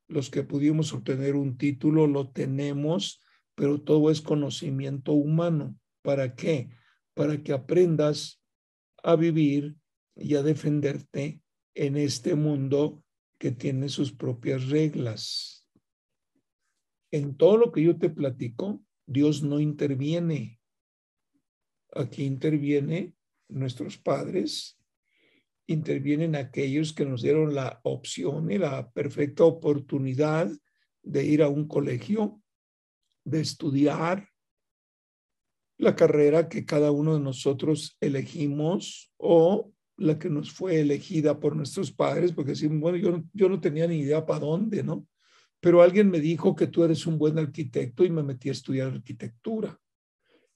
[0.07, 3.21] los que pudimos obtener un título lo tenemos,
[3.55, 5.77] pero todo es conocimiento humano.
[6.01, 6.69] ¿Para qué?
[7.13, 8.41] Para que aprendas
[9.03, 9.75] a vivir
[10.15, 11.41] y a defenderte
[11.73, 13.03] en este mundo
[13.37, 15.65] que tiene sus propias reglas.
[17.11, 20.59] En todo lo que yo te platico, Dios no interviene.
[21.93, 23.15] Aquí interviene
[23.47, 24.79] nuestros padres,
[25.65, 30.51] intervienen aquellos que nos dieron la opción y la perfecta oportunidad
[31.01, 32.41] de ir a un colegio,
[33.23, 34.29] de estudiar
[35.77, 41.55] la carrera que cada uno de nosotros elegimos o la que nos fue elegida por
[41.55, 45.07] nuestros padres, porque decimos, bueno, yo, yo no tenía ni idea para dónde, ¿no?
[45.59, 48.87] Pero alguien me dijo que tú eres un buen arquitecto y me metí a estudiar
[48.87, 49.77] arquitectura,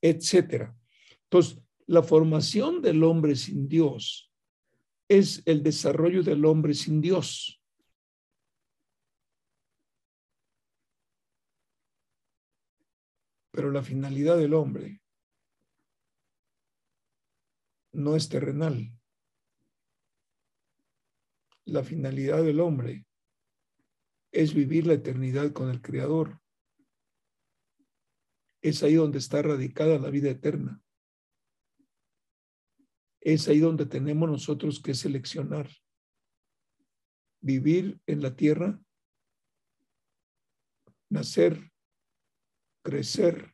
[0.01, 0.75] etcétera.
[1.23, 4.31] Entonces, la formación del hombre sin Dios
[5.09, 7.61] es el desarrollo del hombre sin Dios.
[13.51, 15.01] Pero la finalidad del hombre
[17.91, 18.91] no es terrenal
[21.65, 23.05] la finalidad del hombre
[24.31, 26.41] es vivir la eternidad con el Creador.
[28.61, 30.81] Es ahí donde está radicada la vida eterna.
[33.21, 35.69] Es ahí donde tenemos nosotros que seleccionar.
[37.41, 38.81] Vivir en la tierra,
[41.09, 41.71] nacer,
[42.81, 43.53] crecer,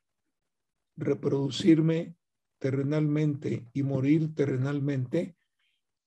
[0.95, 2.15] reproducirme
[2.59, 5.35] terrenalmente y morir terrenalmente,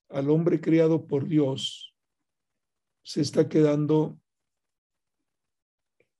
[0.09, 1.92] al hombre criado por Dios
[3.03, 4.21] se está quedando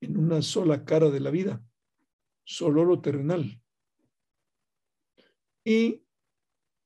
[0.01, 1.63] en una sola cara de la vida,
[2.43, 3.61] solo lo terrenal.
[5.65, 6.05] Y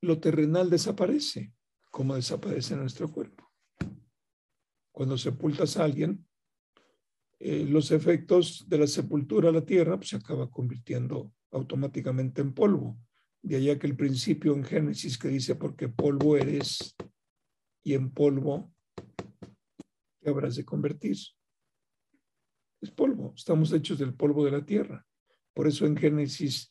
[0.01, 1.53] lo terrenal desaparece,
[1.91, 3.51] como desaparece nuestro cuerpo.
[4.91, 6.27] Cuando sepultas a alguien,
[7.39, 12.53] eh, los efectos de la sepultura a la tierra pues, se acaba convirtiendo automáticamente en
[12.53, 12.97] polvo.
[13.41, 16.95] De allá que el principio en Génesis que dice, porque polvo eres
[17.83, 18.73] y en polvo
[20.30, 21.17] habrás de convertir.
[22.82, 25.05] Es polvo, estamos hechos del polvo de la tierra.
[25.53, 26.69] Por eso en Génesis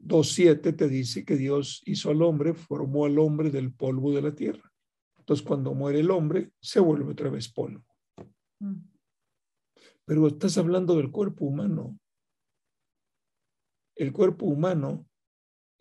[0.00, 4.34] 2.7 te dice que Dios hizo al hombre, formó al hombre del polvo de la
[4.34, 4.72] tierra.
[5.18, 7.84] Entonces, cuando muere el hombre, se vuelve otra vez polvo.
[10.04, 11.98] Pero estás hablando del cuerpo humano.
[13.94, 15.06] El cuerpo humano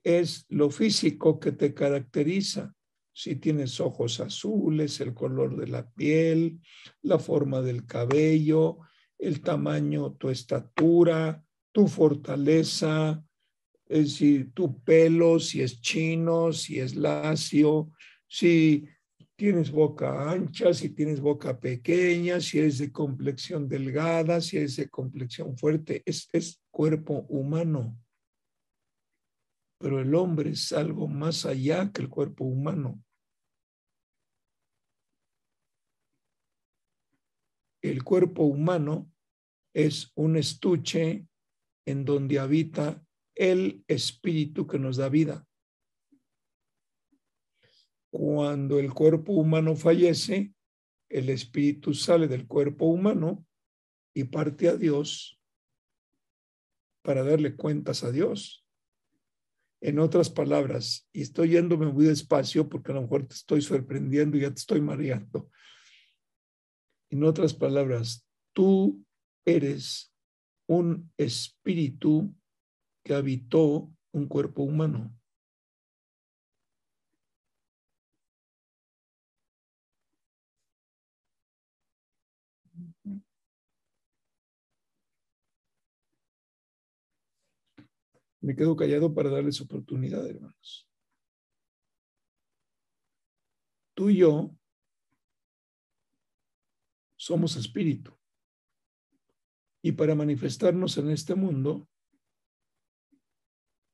[0.03, 2.75] es lo físico que te caracteriza.
[3.17, 6.59] Si tienes ojos azules, el color de la piel,
[7.01, 8.77] la forma del cabello,
[9.17, 13.25] el tamaño, tu estatura, tu fortaleza,
[13.87, 17.89] es decir, tu pelo, si es chino, si es lacio,
[18.27, 18.87] si
[19.35, 24.89] tienes boca ancha, si tienes boca pequeña, si eres de complexión delgada, si eres de
[24.89, 27.97] complexión fuerte, es, es cuerpo humano.
[29.79, 33.03] Pero el hombre es algo más allá que el cuerpo humano.
[37.81, 39.11] El cuerpo humano
[39.73, 41.27] es un estuche
[41.85, 43.03] en donde habita
[43.35, 45.47] el espíritu que nos da vida.
[48.09, 50.53] Cuando el cuerpo humano fallece,
[51.09, 53.45] el espíritu sale del cuerpo humano
[54.13, 55.39] y parte a Dios
[57.03, 58.65] para darle cuentas a Dios.
[59.79, 64.35] En otras palabras, y estoy yéndome muy despacio porque a lo mejor te estoy sorprendiendo
[64.35, 65.51] y ya te estoy mareando.
[67.09, 69.03] En otras palabras, tú
[69.45, 70.13] eres
[70.67, 72.35] un espíritu
[73.03, 75.13] que habitó un cuerpo humano.
[88.41, 90.87] Me quedo callado para darles oportunidad, hermanos.
[93.95, 94.51] Tú y yo
[97.27, 98.17] somos espíritu.
[99.83, 101.89] Y para manifestarnos en este mundo,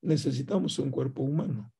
[0.01, 1.73] necesitamos un cuerpo humano.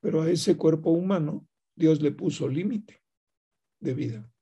[0.00, 3.02] Pero a ese cuerpo humano Dios le puso límite
[3.80, 4.32] de vida.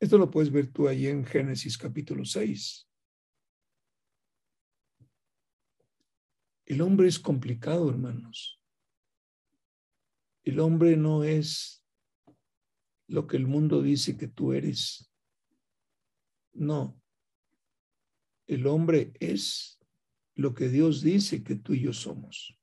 [0.00, 2.90] Esto lo puedes ver tú ahí en Génesis capítulo 6.
[6.64, 8.60] El hombre es complicado, hermanos.
[10.46, 11.84] El hombre no es
[13.08, 15.12] lo que el mundo dice que tú eres.
[16.52, 17.02] No.
[18.46, 19.80] El hombre es
[20.36, 22.56] lo que Dios dice que tú y yo somos.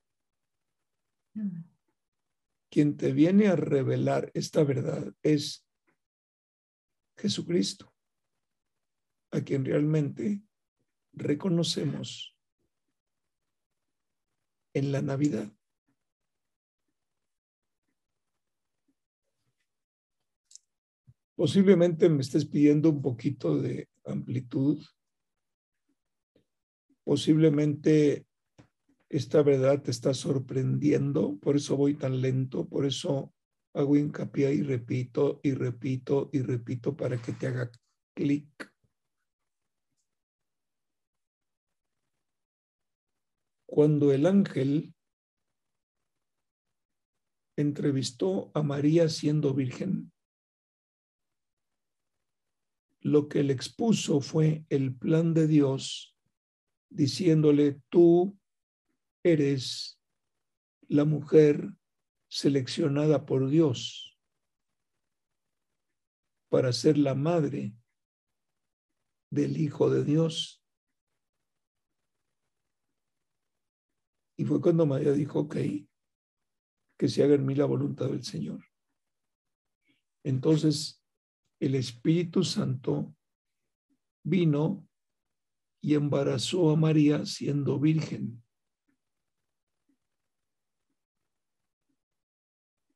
[2.69, 5.67] Quien te viene a revelar esta verdad es
[7.17, 7.93] Jesucristo,
[9.31, 10.41] a quien realmente
[11.11, 12.33] reconocemos
[14.73, 15.51] en la Navidad.
[21.43, 24.81] Posiblemente me estés pidiendo un poquito de amplitud.
[27.03, 28.25] Posiblemente
[29.09, 33.33] esta verdad te está sorprendiendo, por eso voy tan lento, por eso
[33.73, 37.69] hago hincapié y repito y repito y repito para que te haga
[38.15, 38.73] clic.
[43.65, 44.95] Cuando el ángel
[47.57, 50.13] entrevistó a María siendo virgen,
[53.03, 56.17] lo que le expuso fue el plan de Dios,
[56.89, 58.39] diciéndole, tú
[59.23, 59.99] eres
[60.87, 61.69] la mujer
[62.29, 64.17] seleccionada por Dios
[66.49, 67.75] para ser la madre
[69.29, 70.63] del Hijo de Dios.
[74.37, 75.57] Y fue cuando María dijo, ok,
[76.97, 78.63] que se haga en mí la voluntad del Señor.
[80.23, 81.02] Entonces,
[81.59, 83.15] el Espíritu Santo
[84.23, 84.87] vino
[85.81, 88.43] y embarazó a María siendo virgen.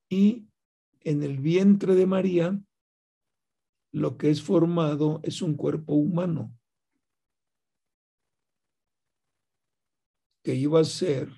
[0.10, 0.47] Y
[1.01, 2.62] en el vientre de María,
[3.91, 6.53] lo que es formado es un cuerpo humano
[10.43, 11.30] que iba a ser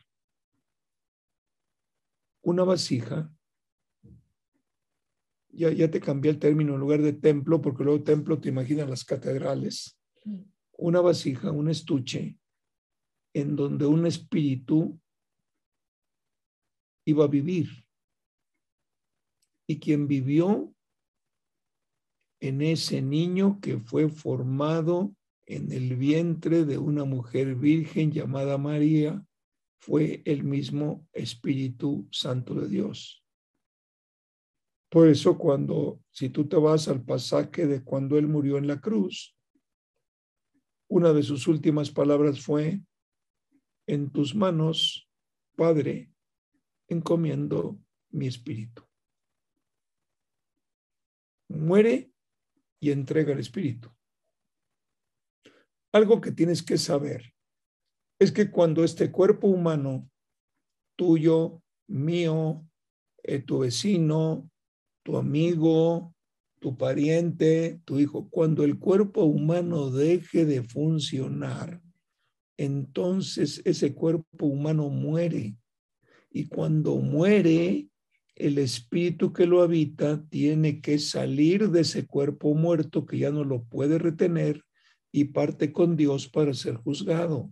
[2.41, 3.33] una vasija
[5.51, 8.89] ya, ya te cambié el término en lugar de templo, porque luego templo te imaginas
[8.89, 9.97] las catedrales.
[10.77, 12.37] Una vasija, un estuche,
[13.33, 14.99] en donde un espíritu
[17.05, 17.67] iba a vivir.
[19.67, 20.73] Y quien vivió
[22.39, 25.13] en ese niño que fue formado
[25.45, 29.25] en el vientre de una mujer virgen llamada María,
[29.79, 33.18] fue el mismo Espíritu Santo de Dios.
[34.89, 38.81] Por eso cuando, si tú te vas al pasaje de cuando Él murió en la
[38.81, 39.37] cruz,
[40.87, 42.81] una de sus últimas palabras fue,
[43.87, 45.09] en tus manos
[45.55, 46.09] Padre,
[46.87, 47.77] encomiendo
[48.11, 48.81] mi espíritu.
[51.49, 52.13] Muere
[52.79, 53.91] y entrega el espíritu.
[55.91, 57.33] Algo que tienes que saber
[58.19, 60.09] es que cuando este cuerpo humano,
[60.95, 62.65] tuyo, mío,
[63.23, 64.49] eh, tu vecino,
[65.09, 66.13] tu amigo,
[66.59, 71.81] tu pariente, tu hijo, cuando el cuerpo humano deje de funcionar,
[72.57, 75.57] entonces ese cuerpo humano muere.
[76.29, 77.89] Y cuando muere,
[78.35, 83.43] el espíritu que lo habita tiene que salir de ese cuerpo muerto que ya no
[83.43, 84.63] lo puede retener
[85.11, 87.51] y parte con Dios para ser juzgado.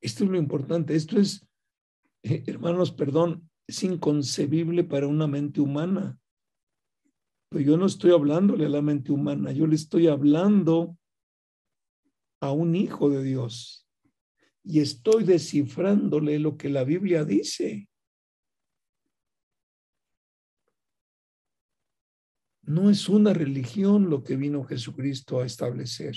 [0.00, 0.94] Esto es lo importante.
[0.94, 1.46] Esto es,
[2.22, 6.18] eh, hermanos, perdón, es inconcebible para una mente humana.
[7.48, 10.98] Pero yo no estoy hablándole a la mente humana, yo le estoy hablando
[12.40, 13.88] a un hijo de Dios
[14.64, 17.88] y estoy descifrándole lo que la Biblia dice.
[22.62, 26.16] No es una religión lo que vino Jesucristo a establecer.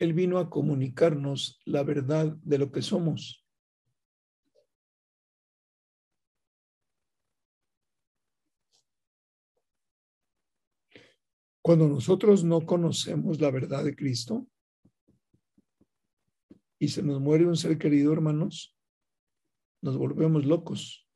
[0.00, 3.39] Él vino a comunicarnos la verdad de lo que somos.
[11.70, 14.44] Cuando nosotros no conocemos la verdad de Cristo
[16.80, 18.76] y se nos muere un ser querido, hermanos,
[19.80, 21.06] nos volvemos locos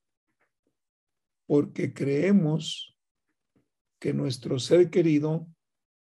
[1.49, 2.97] porque creemos
[3.99, 5.49] que nuestro ser querido,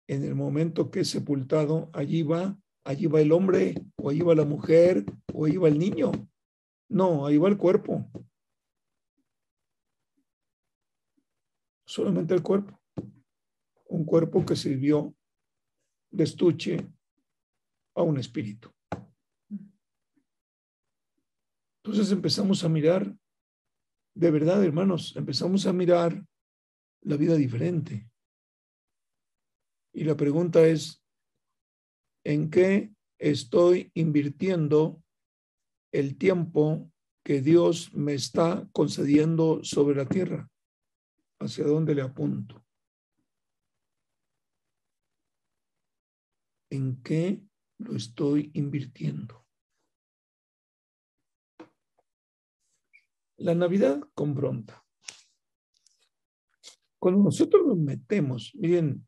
[0.09, 4.35] en el momento que es sepultado, allí va, allí va el hombre, o allí va
[4.35, 6.11] la mujer, o allí va el niño.
[6.89, 8.11] No, ahí va el cuerpo.
[11.87, 12.82] Solamente el cuerpo
[13.93, 15.15] un cuerpo que sirvió
[16.11, 16.79] de estuche
[17.95, 18.71] a un espíritu.
[21.85, 23.15] Entonces empezamos a mirar,
[24.15, 26.25] de verdad, hermanos, empezamos a mirar
[27.03, 28.09] la vida diferente.
[29.93, 31.05] Y la pregunta es,
[32.25, 35.03] ¿en qué estoy invirtiendo
[35.93, 36.91] el tiempo
[37.23, 40.49] que Dios me está concediendo sobre la tierra?
[41.41, 42.65] ¿Hacia dónde le apunto?
[46.73, 47.43] En qué
[47.79, 49.45] lo estoy invirtiendo.
[53.37, 54.83] La Navidad confronta.
[56.99, 59.07] Cuando nosotros nos metemos, miren,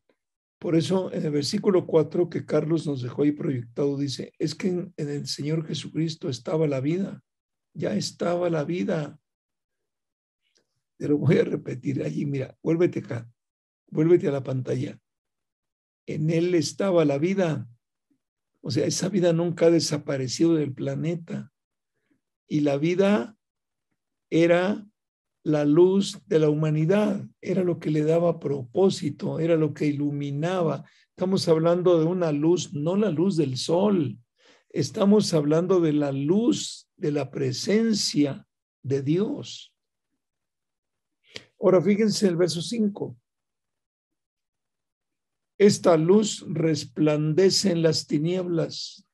[0.59, 4.67] por eso en el versículo 4 que Carlos nos dejó ahí proyectado dice, es que
[4.67, 7.23] en, en el Señor Jesucristo estaba la vida,
[7.73, 9.17] ya estaba la vida.
[10.97, 13.27] Te lo voy a repetir allí, mira, vuélvete acá,
[13.87, 14.99] vuélvete a la pantalla
[16.05, 17.67] en él estaba la vida.
[18.61, 21.51] O sea, esa vida nunca ha desaparecido del planeta.
[22.47, 23.37] Y la vida
[24.29, 24.85] era
[25.43, 30.83] la luz de la humanidad, era lo que le daba propósito, era lo que iluminaba.
[31.09, 34.17] Estamos hablando de una luz, no la luz del sol,
[34.69, 38.47] estamos hablando de la luz de la presencia
[38.81, 39.73] de Dios.
[41.59, 43.15] Ahora fíjense el verso 5.
[45.57, 49.07] Esta luz resplandece en las tinieblas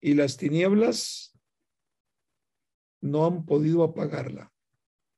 [0.00, 1.34] y las tinieblas
[3.00, 4.52] no han podido apagarla.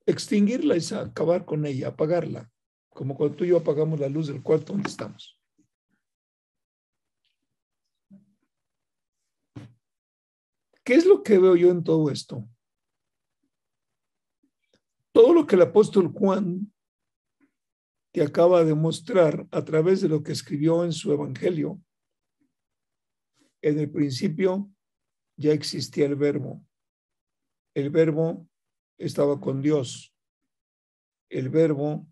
[0.07, 2.49] Extinguirla es acabar con ella, apagarla,
[2.91, 5.41] como cuando tú y yo apagamos la luz del cuarto donde estamos.
[10.85, 12.49] ¿Qué es lo que veo yo en todo esto?
[15.11, 16.73] Todo lo que el apóstol Juan
[18.21, 21.81] acaba de mostrar a través de lo que escribió en su Evangelio.
[23.61, 24.71] En el principio
[25.37, 26.65] ya existía el verbo.
[27.75, 28.49] El verbo
[28.97, 30.15] estaba con Dios.
[31.29, 32.07] El verbo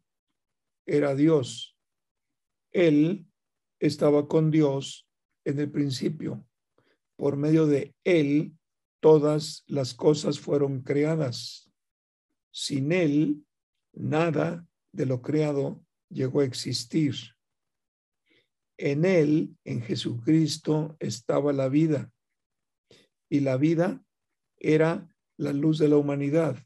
[0.87, 1.75] era Dios.
[2.71, 3.27] Él
[3.81, 5.09] estaba con Dios
[5.45, 6.47] en el principio.
[7.17, 8.59] Por medio de Él,
[9.01, 11.71] todas las cosas fueron creadas.
[12.53, 13.47] Sin Él,
[13.93, 15.85] nada de lo creado
[16.15, 17.17] llegó a existir.
[18.79, 22.13] En él, en Jesucristo, estaba la vida.
[23.29, 24.05] Y la vida
[24.57, 26.57] era la luz de la humanidad.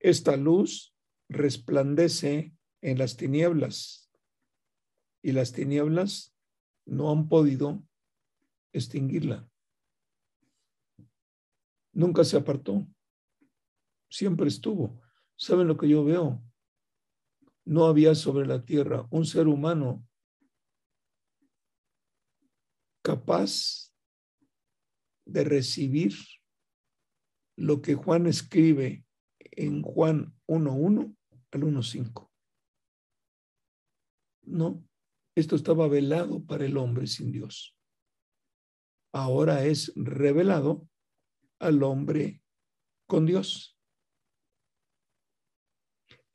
[0.00, 0.94] Esta luz
[1.28, 4.10] resplandece en las tinieblas.
[5.22, 6.36] Y las tinieblas
[6.84, 7.82] no han podido
[8.72, 9.48] extinguirla.
[11.92, 12.86] Nunca se apartó.
[14.10, 15.00] Siempre estuvo.
[15.36, 16.42] ¿Saben lo que yo veo?
[17.66, 20.06] No había sobre la tierra un ser humano
[23.02, 23.92] capaz
[25.26, 26.14] de recibir
[27.56, 29.04] lo que Juan escribe
[29.38, 31.16] en Juan 1.1
[31.52, 32.30] al 1.5.
[34.42, 34.84] No,
[35.34, 37.76] esto estaba velado para el hombre sin Dios.
[39.12, 40.88] Ahora es revelado
[41.58, 42.42] al hombre
[43.08, 43.75] con Dios.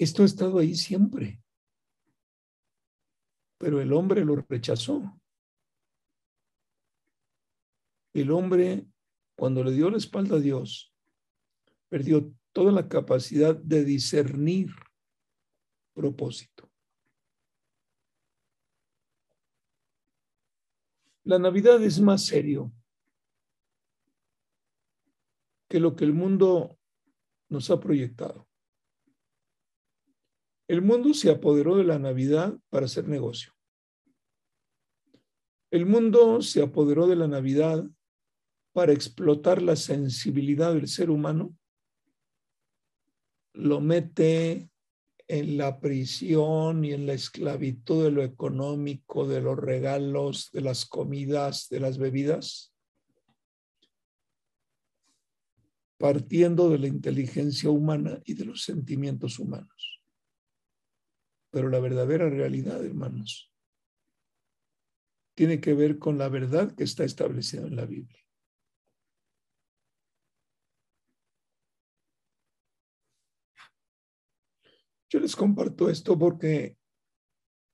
[0.01, 1.39] Esto ha estado ahí siempre,
[3.59, 5.21] pero el hombre lo rechazó.
[8.11, 8.87] El hombre,
[9.37, 10.91] cuando le dio la espalda a Dios,
[11.87, 14.71] perdió toda la capacidad de discernir
[15.93, 16.67] propósito.
[21.25, 22.73] La Navidad es más serio
[25.69, 26.79] que lo que el mundo
[27.49, 28.50] nos ha proyectado.
[30.71, 33.51] El mundo se apoderó de la Navidad para hacer negocio.
[35.69, 37.83] El mundo se apoderó de la Navidad
[38.71, 41.53] para explotar la sensibilidad del ser humano,
[43.51, 44.69] lo mete
[45.27, 50.85] en la prisión y en la esclavitud de lo económico, de los regalos, de las
[50.85, 52.73] comidas, de las bebidas,
[55.97, 60.00] partiendo de la inteligencia humana y de los sentimientos humanos.
[61.51, 63.51] Pero la verdadera realidad, hermanos,
[65.35, 68.19] tiene que ver con la verdad que está establecida en la Biblia.
[75.09, 76.77] Yo les comparto esto porque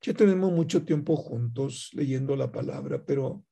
[0.01, 3.45] ya tenemos mucho tiempo juntos leyendo la palabra, pero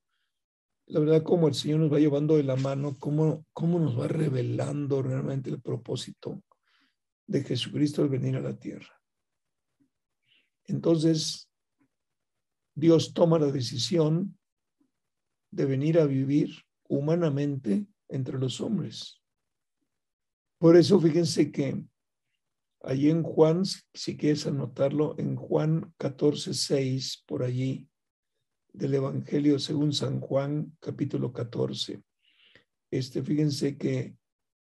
[0.87, 4.07] la verdad como el Señor nos va llevando de la mano, cómo, cómo nos va
[4.07, 6.41] revelando realmente el propósito
[7.27, 9.04] de Jesucristo al venir a la tierra.
[10.67, 11.49] Entonces,
[12.75, 14.37] Dios toma la decisión
[15.51, 16.51] de venir a vivir
[16.87, 19.21] humanamente entre los hombres.
[20.59, 21.85] Por eso fíjense que
[22.85, 23.63] Allí en Juan,
[23.95, 27.89] si quieres anotarlo, en Juan 14, 6, por allí,
[28.73, 32.03] del Evangelio según San Juan, capítulo 14.
[32.91, 34.15] Este, fíjense que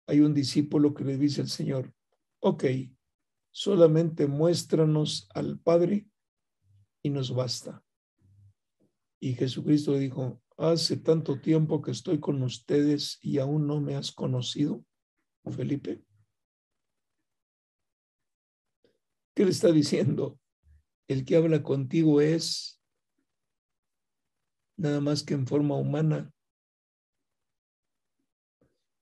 [0.08, 1.94] hay un discípulo que le dice al Señor,
[2.40, 2.64] ok,
[3.54, 6.10] solamente muéstranos al Padre
[7.04, 7.84] y nos basta.
[9.22, 14.12] Y Jesucristo dijo, hace tanto tiempo que estoy con ustedes y aún no me has
[14.12, 14.84] conocido,
[15.50, 16.04] Felipe.
[19.36, 20.40] ¿Qué le está diciendo?
[21.08, 22.82] El que habla contigo es
[24.78, 26.34] nada más que en forma humana.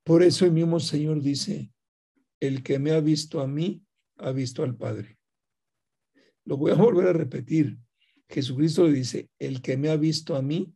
[0.03, 1.71] Por eso el mismo Señor dice,
[2.39, 3.85] el que me ha visto a mí,
[4.21, 5.17] ha visto al Padre.
[6.45, 7.77] Lo voy a volver a repetir.
[8.29, 10.73] Jesucristo le dice, el que me ha visto a mí,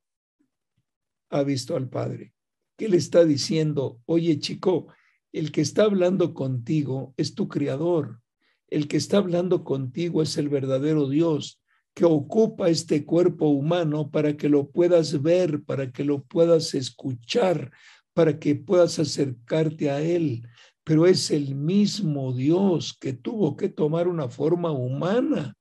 [1.29, 2.33] ha visto al Padre.
[2.77, 4.01] ¿Qué le está diciendo?
[4.05, 4.87] Oye, chico,
[5.31, 8.21] el que está hablando contigo es tu criador.
[8.67, 11.61] El que está hablando contigo es el verdadero Dios
[11.95, 17.71] que ocupa este cuerpo humano para que lo puedas ver, para que lo puedas escuchar,
[18.13, 20.45] para que puedas acercarte a Él.
[20.85, 25.57] Pero es el mismo Dios que tuvo que tomar una forma humana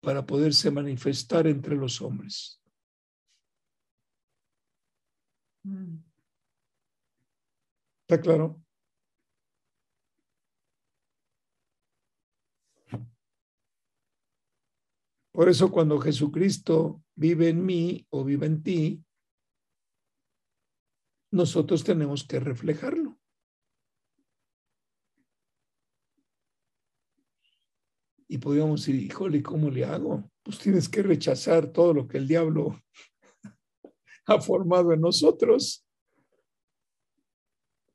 [0.00, 2.62] para poderse manifestar entre los hombres.
[8.02, 8.62] ¿Está claro?
[15.32, 19.04] Por eso cuando Jesucristo vive en mí o vive en ti,
[21.32, 23.21] nosotros tenemos que reflejarlo.
[28.32, 30.24] Y podríamos decir, híjole, ¿cómo le hago?
[30.42, 32.80] Pues tienes que rechazar todo lo que el diablo
[34.26, 35.86] ha formado en nosotros.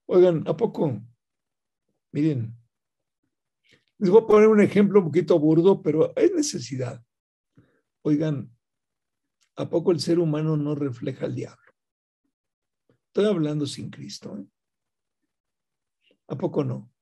[0.05, 1.01] Oigan, ¿a poco?
[2.11, 2.55] Miren,
[3.97, 7.03] les voy a poner un ejemplo un poquito burdo, pero hay necesidad.
[8.03, 8.55] Oigan,
[9.55, 11.73] ¿a poco el ser humano no refleja al diablo?
[13.07, 14.37] Estoy hablando sin Cristo.
[14.37, 14.45] ¿eh?
[16.27, 16.93] ¿A poco no?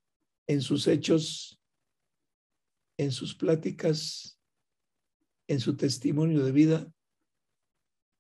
[0.47, 1.61] En sus hechos,
[2.97, 4.39] en sus pláticas,
[5.47, 6.91] en su testimonio de vida,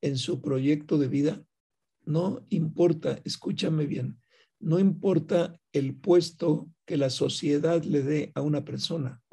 [0.01, 1.45] en su proyecto de vida,
[2.03, 4.21] no importa, escúchame bien,
[4.59, 9.23] no importa el puesto que la sociedad le dé a una persona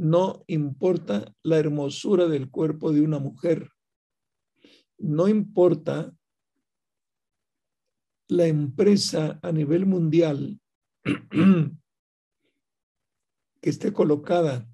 [0.00, 3.68] no importa la hermosura del cuerpo de una mujer.
[4.96, 6.16] No importa
[8.26, 10.58] la empresa a nivel mundial
[13.60, 14.68] que esté colocada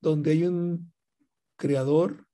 [0.00, 0.92] donde hay un
[1.56, 2.28] creador,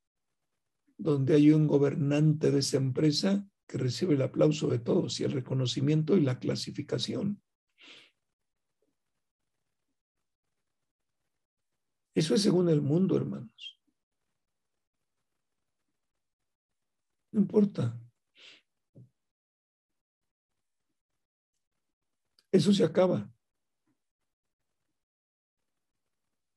[0.98, 5.32] donde hay un gobernante de esa empresa que recibe el aplauso de todos y el
[5.32, 7.42] reconocimiento y la clasificación.
[12.14, 13.80] Eso es según el mundo, hermanos.
[17.32, 17.98] No importa.
[22.52, 23.32] Eso se acaba.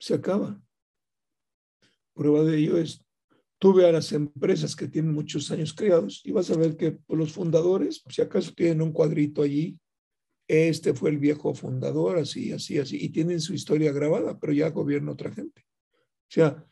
[0.06, 0.62] Se acaba.
[2.14, 3.04] Prueba de ello es,
[3.58, 7.34] tuve a las empresas que tienen muchos años creados y vas a ver que los
[7.34, 9.80] fundadores, si acaso tienen un cuadrito allí,
[10.48, 14.70] este fue el viejo fundador, así, así, así, y tienen su historia grabada, pero ya
[14.70, 15.62] gobierna otra gente.
[15.62, 16.64] O sea,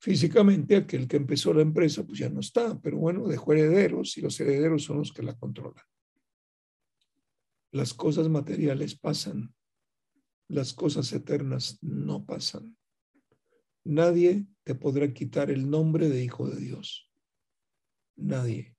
[0.00, 4.20] físicamente aquel que empezó la empresa, pues ya no está, pero bueno, dejó herederos y
[4.20, 5.84] los herederos son los que la controlan.
[7.70, 9.54] Las cosas materiales pasan,
[10.48, 12.76] las cosas eternas no pasan.
[13.84, 17.10] Nadie te podrá quitar el nombre de hijo de Dios.
[18.16, 18.76] Nadie.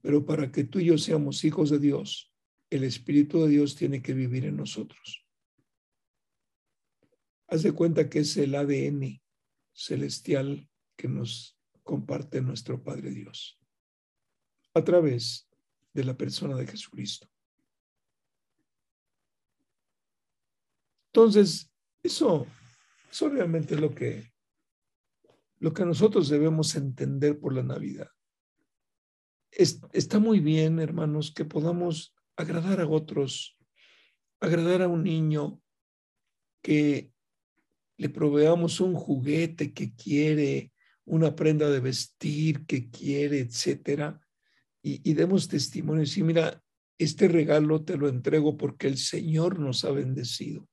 [0.00, 2.32] Pero para que tú y yo seamos hijos de Dios,
[2.70, 5.26] el Espíritu de Dios tiene que vivir en nosotros.
[7.48, 9.20] Haz de cuenta que es el ADN
[9.72, 13.58] celestial que nos comparte nuestro Padre Dios
[14.74, 15.48] a través
[15.92, 17.28] de la persona de Jesucristo.
[21.08, 21.70] Entonces,
[22.02, 22.46] eso,
[23.12, 24.32] eso realmente es lo que,
[25.58, 28.08] lo que nosotros debemos entender por la Navidad.
[29.50, 33.58] está muy bien, hermanos, que podamos agradar a otros,
[34.40, 35.60] agradar a un niño,
[36.62, 37.12] que
[37.98, 40.72] le proveamos un juguete que quiere,
[41.04, 44.26] una prenda de vestir que quiere, etcétera,
[44.82, 46.04] y, y demos testimonio.
[46.16, 46.62] Y mira,
[46.96, 50.66] este regalo te lo entrego porque el Señor nos ha bendecido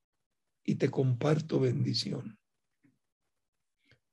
[0.70, 2.38] y te comparto bendición.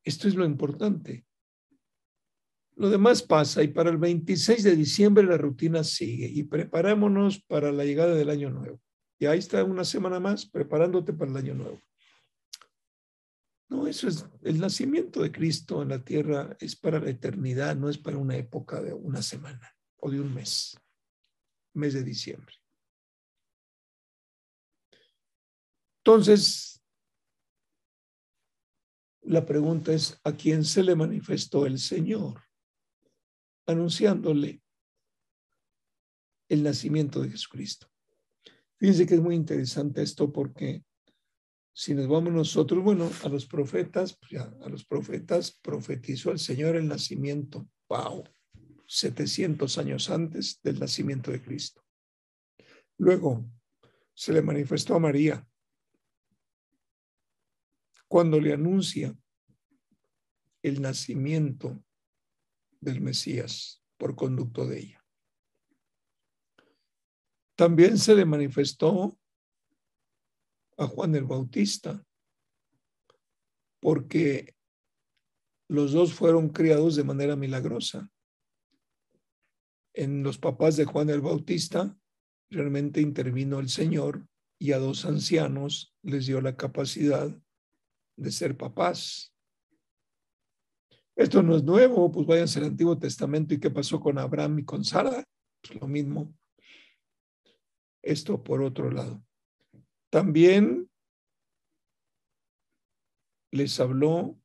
[0.02, 1.26] Esto es lo importante.
[2.76, 7.72] Lo demás pasa y para el 26 de diciembre la rutina sigue y preparémonos para
[7.72, 8.80] la llegada del año nuevo.
[9.18, 11.80] Y ahí está una semana más preparándote para el año nuevo.
[13.68, 17.90] No, eso es el nacimiento de Cristo en la tierra es para la eternidad, no
[17.90, 20.78] es para una época de una semana o de un mes,
[21.74, 22.54] mes de diciembre.
[26.06, 26.84] Entonces,
[29.22, 32.44] la pregunta es, ¿a quién se le manifestó el Señor?
[33.66, 34.62] Anunciándole
[36.48, 37.88] el nacimiento de Jesucristo.
[38.76, 40.84] Fíjense que es muy interesante esto porque
[41.72, 46.76] si nos vamos nosotros, bueno, a los profetas, pues a los profetas profetizó el Señor
[46.76, 48.22] el nacimiento, wow,
[48.86, 51.84] 700 años antes del nacimiento de Cristo.
[52.96, 53.44] Luego
[54.14, 55.44] se le manifestó a María
[58.08, 59.16] cuando le anuncia
[60.62, 61.82] el nacimiento
[62.80, 65.04] del Mesías por conducto de ella.
[67.56, 69.18] También se le manifestó
[70.76, 72.04] a Juan el Bautista,
[73.80, 74.54] porque
[75.68, 78.10] los dos fueron criados de manera milagrosa.
[79.94, 81.96] En los papás de Juan el Bautista
[82.50, 84.26] realmente intervino el Señor
[84.58, 87.36] y a dos ancianos les dio la capacidad
[88.16, 89.32] de ser papás.
[91.14, 94.64] Esto no es nuevo, pues váyanse al Antiguo Testamento y qué pasó con Abraham y
[94.64, 95.24] con Sara,
[95.62, 96.34] pues lo mismo.
[98.02, 99.22] Esto por otro lado.
[100.10, 100.90] También
[103.50, 104.38] les habló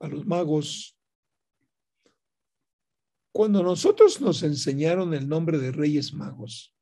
[0.00, 0.98] a los magos.
[3.32, 6.75] Cuando nosotros nos enseñaron el nombre de reyes magos,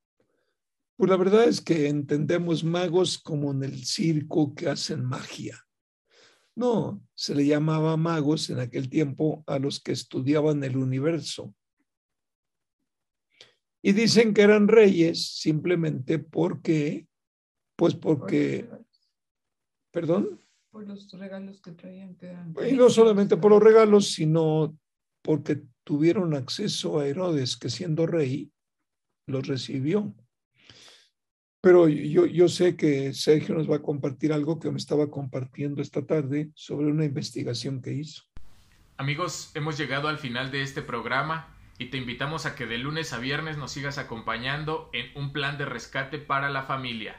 [0.97, 5.59] pues la verdad es que entendemos magos como en el circo que hacen magia.
[6.57, 11.53] No, se le llamaba magos en aquel tiempo a los que estudiaban el universo.
[13.83, 17.09] Y dicen que eran reyes simplemente porque,
[17.77, 18.71] pues porque,
[19.91, 20.41] perdón.
[20.71, 22.15] Por los regalos que traían.
[22.17, 24.79] Que eran y no solamente por los regalos, sino
[25.23, 28.53] porque tuvieron acceso a Herodes, que siendo rey,
[29.27, 30.15] los recibió.
[31.65, 35.81] Pero yo, yo sé que Sergio nos va a compartir algo que me estaba compartiendo
[35.81, 38.23] esta tarde sobre una investigación que hizo.
[38.99, 43.15] Amigos, hemos llegado al final de este programa y te invitamos a que de lunes
[43.15, 47.17] a viernes nos sigas acompañando en un plan de rescate para la familia.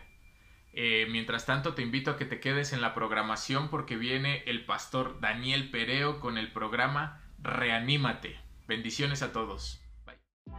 [0.74, 4.64] Eh, mientras tanto, te invito a que te quedes en la programación porque viene el
[4.64, 8.36] pastor Daniel Pereo con el programa Reanímate.
[8.68, 9.82] Bendiciones a todos.
[10.06, 10.18] Bye.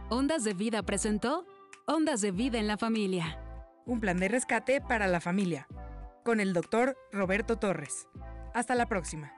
[0.09, 1.45] Ondas de Vida presentó
[1.85, 3.46] Ondas de Vida en la Familia
[3.87, 5.67] un plan de rescate para la familia,
[6.23, 8.07] con el doctor Roberto Torres.
[8.53, 9.36] Hasta la próxima.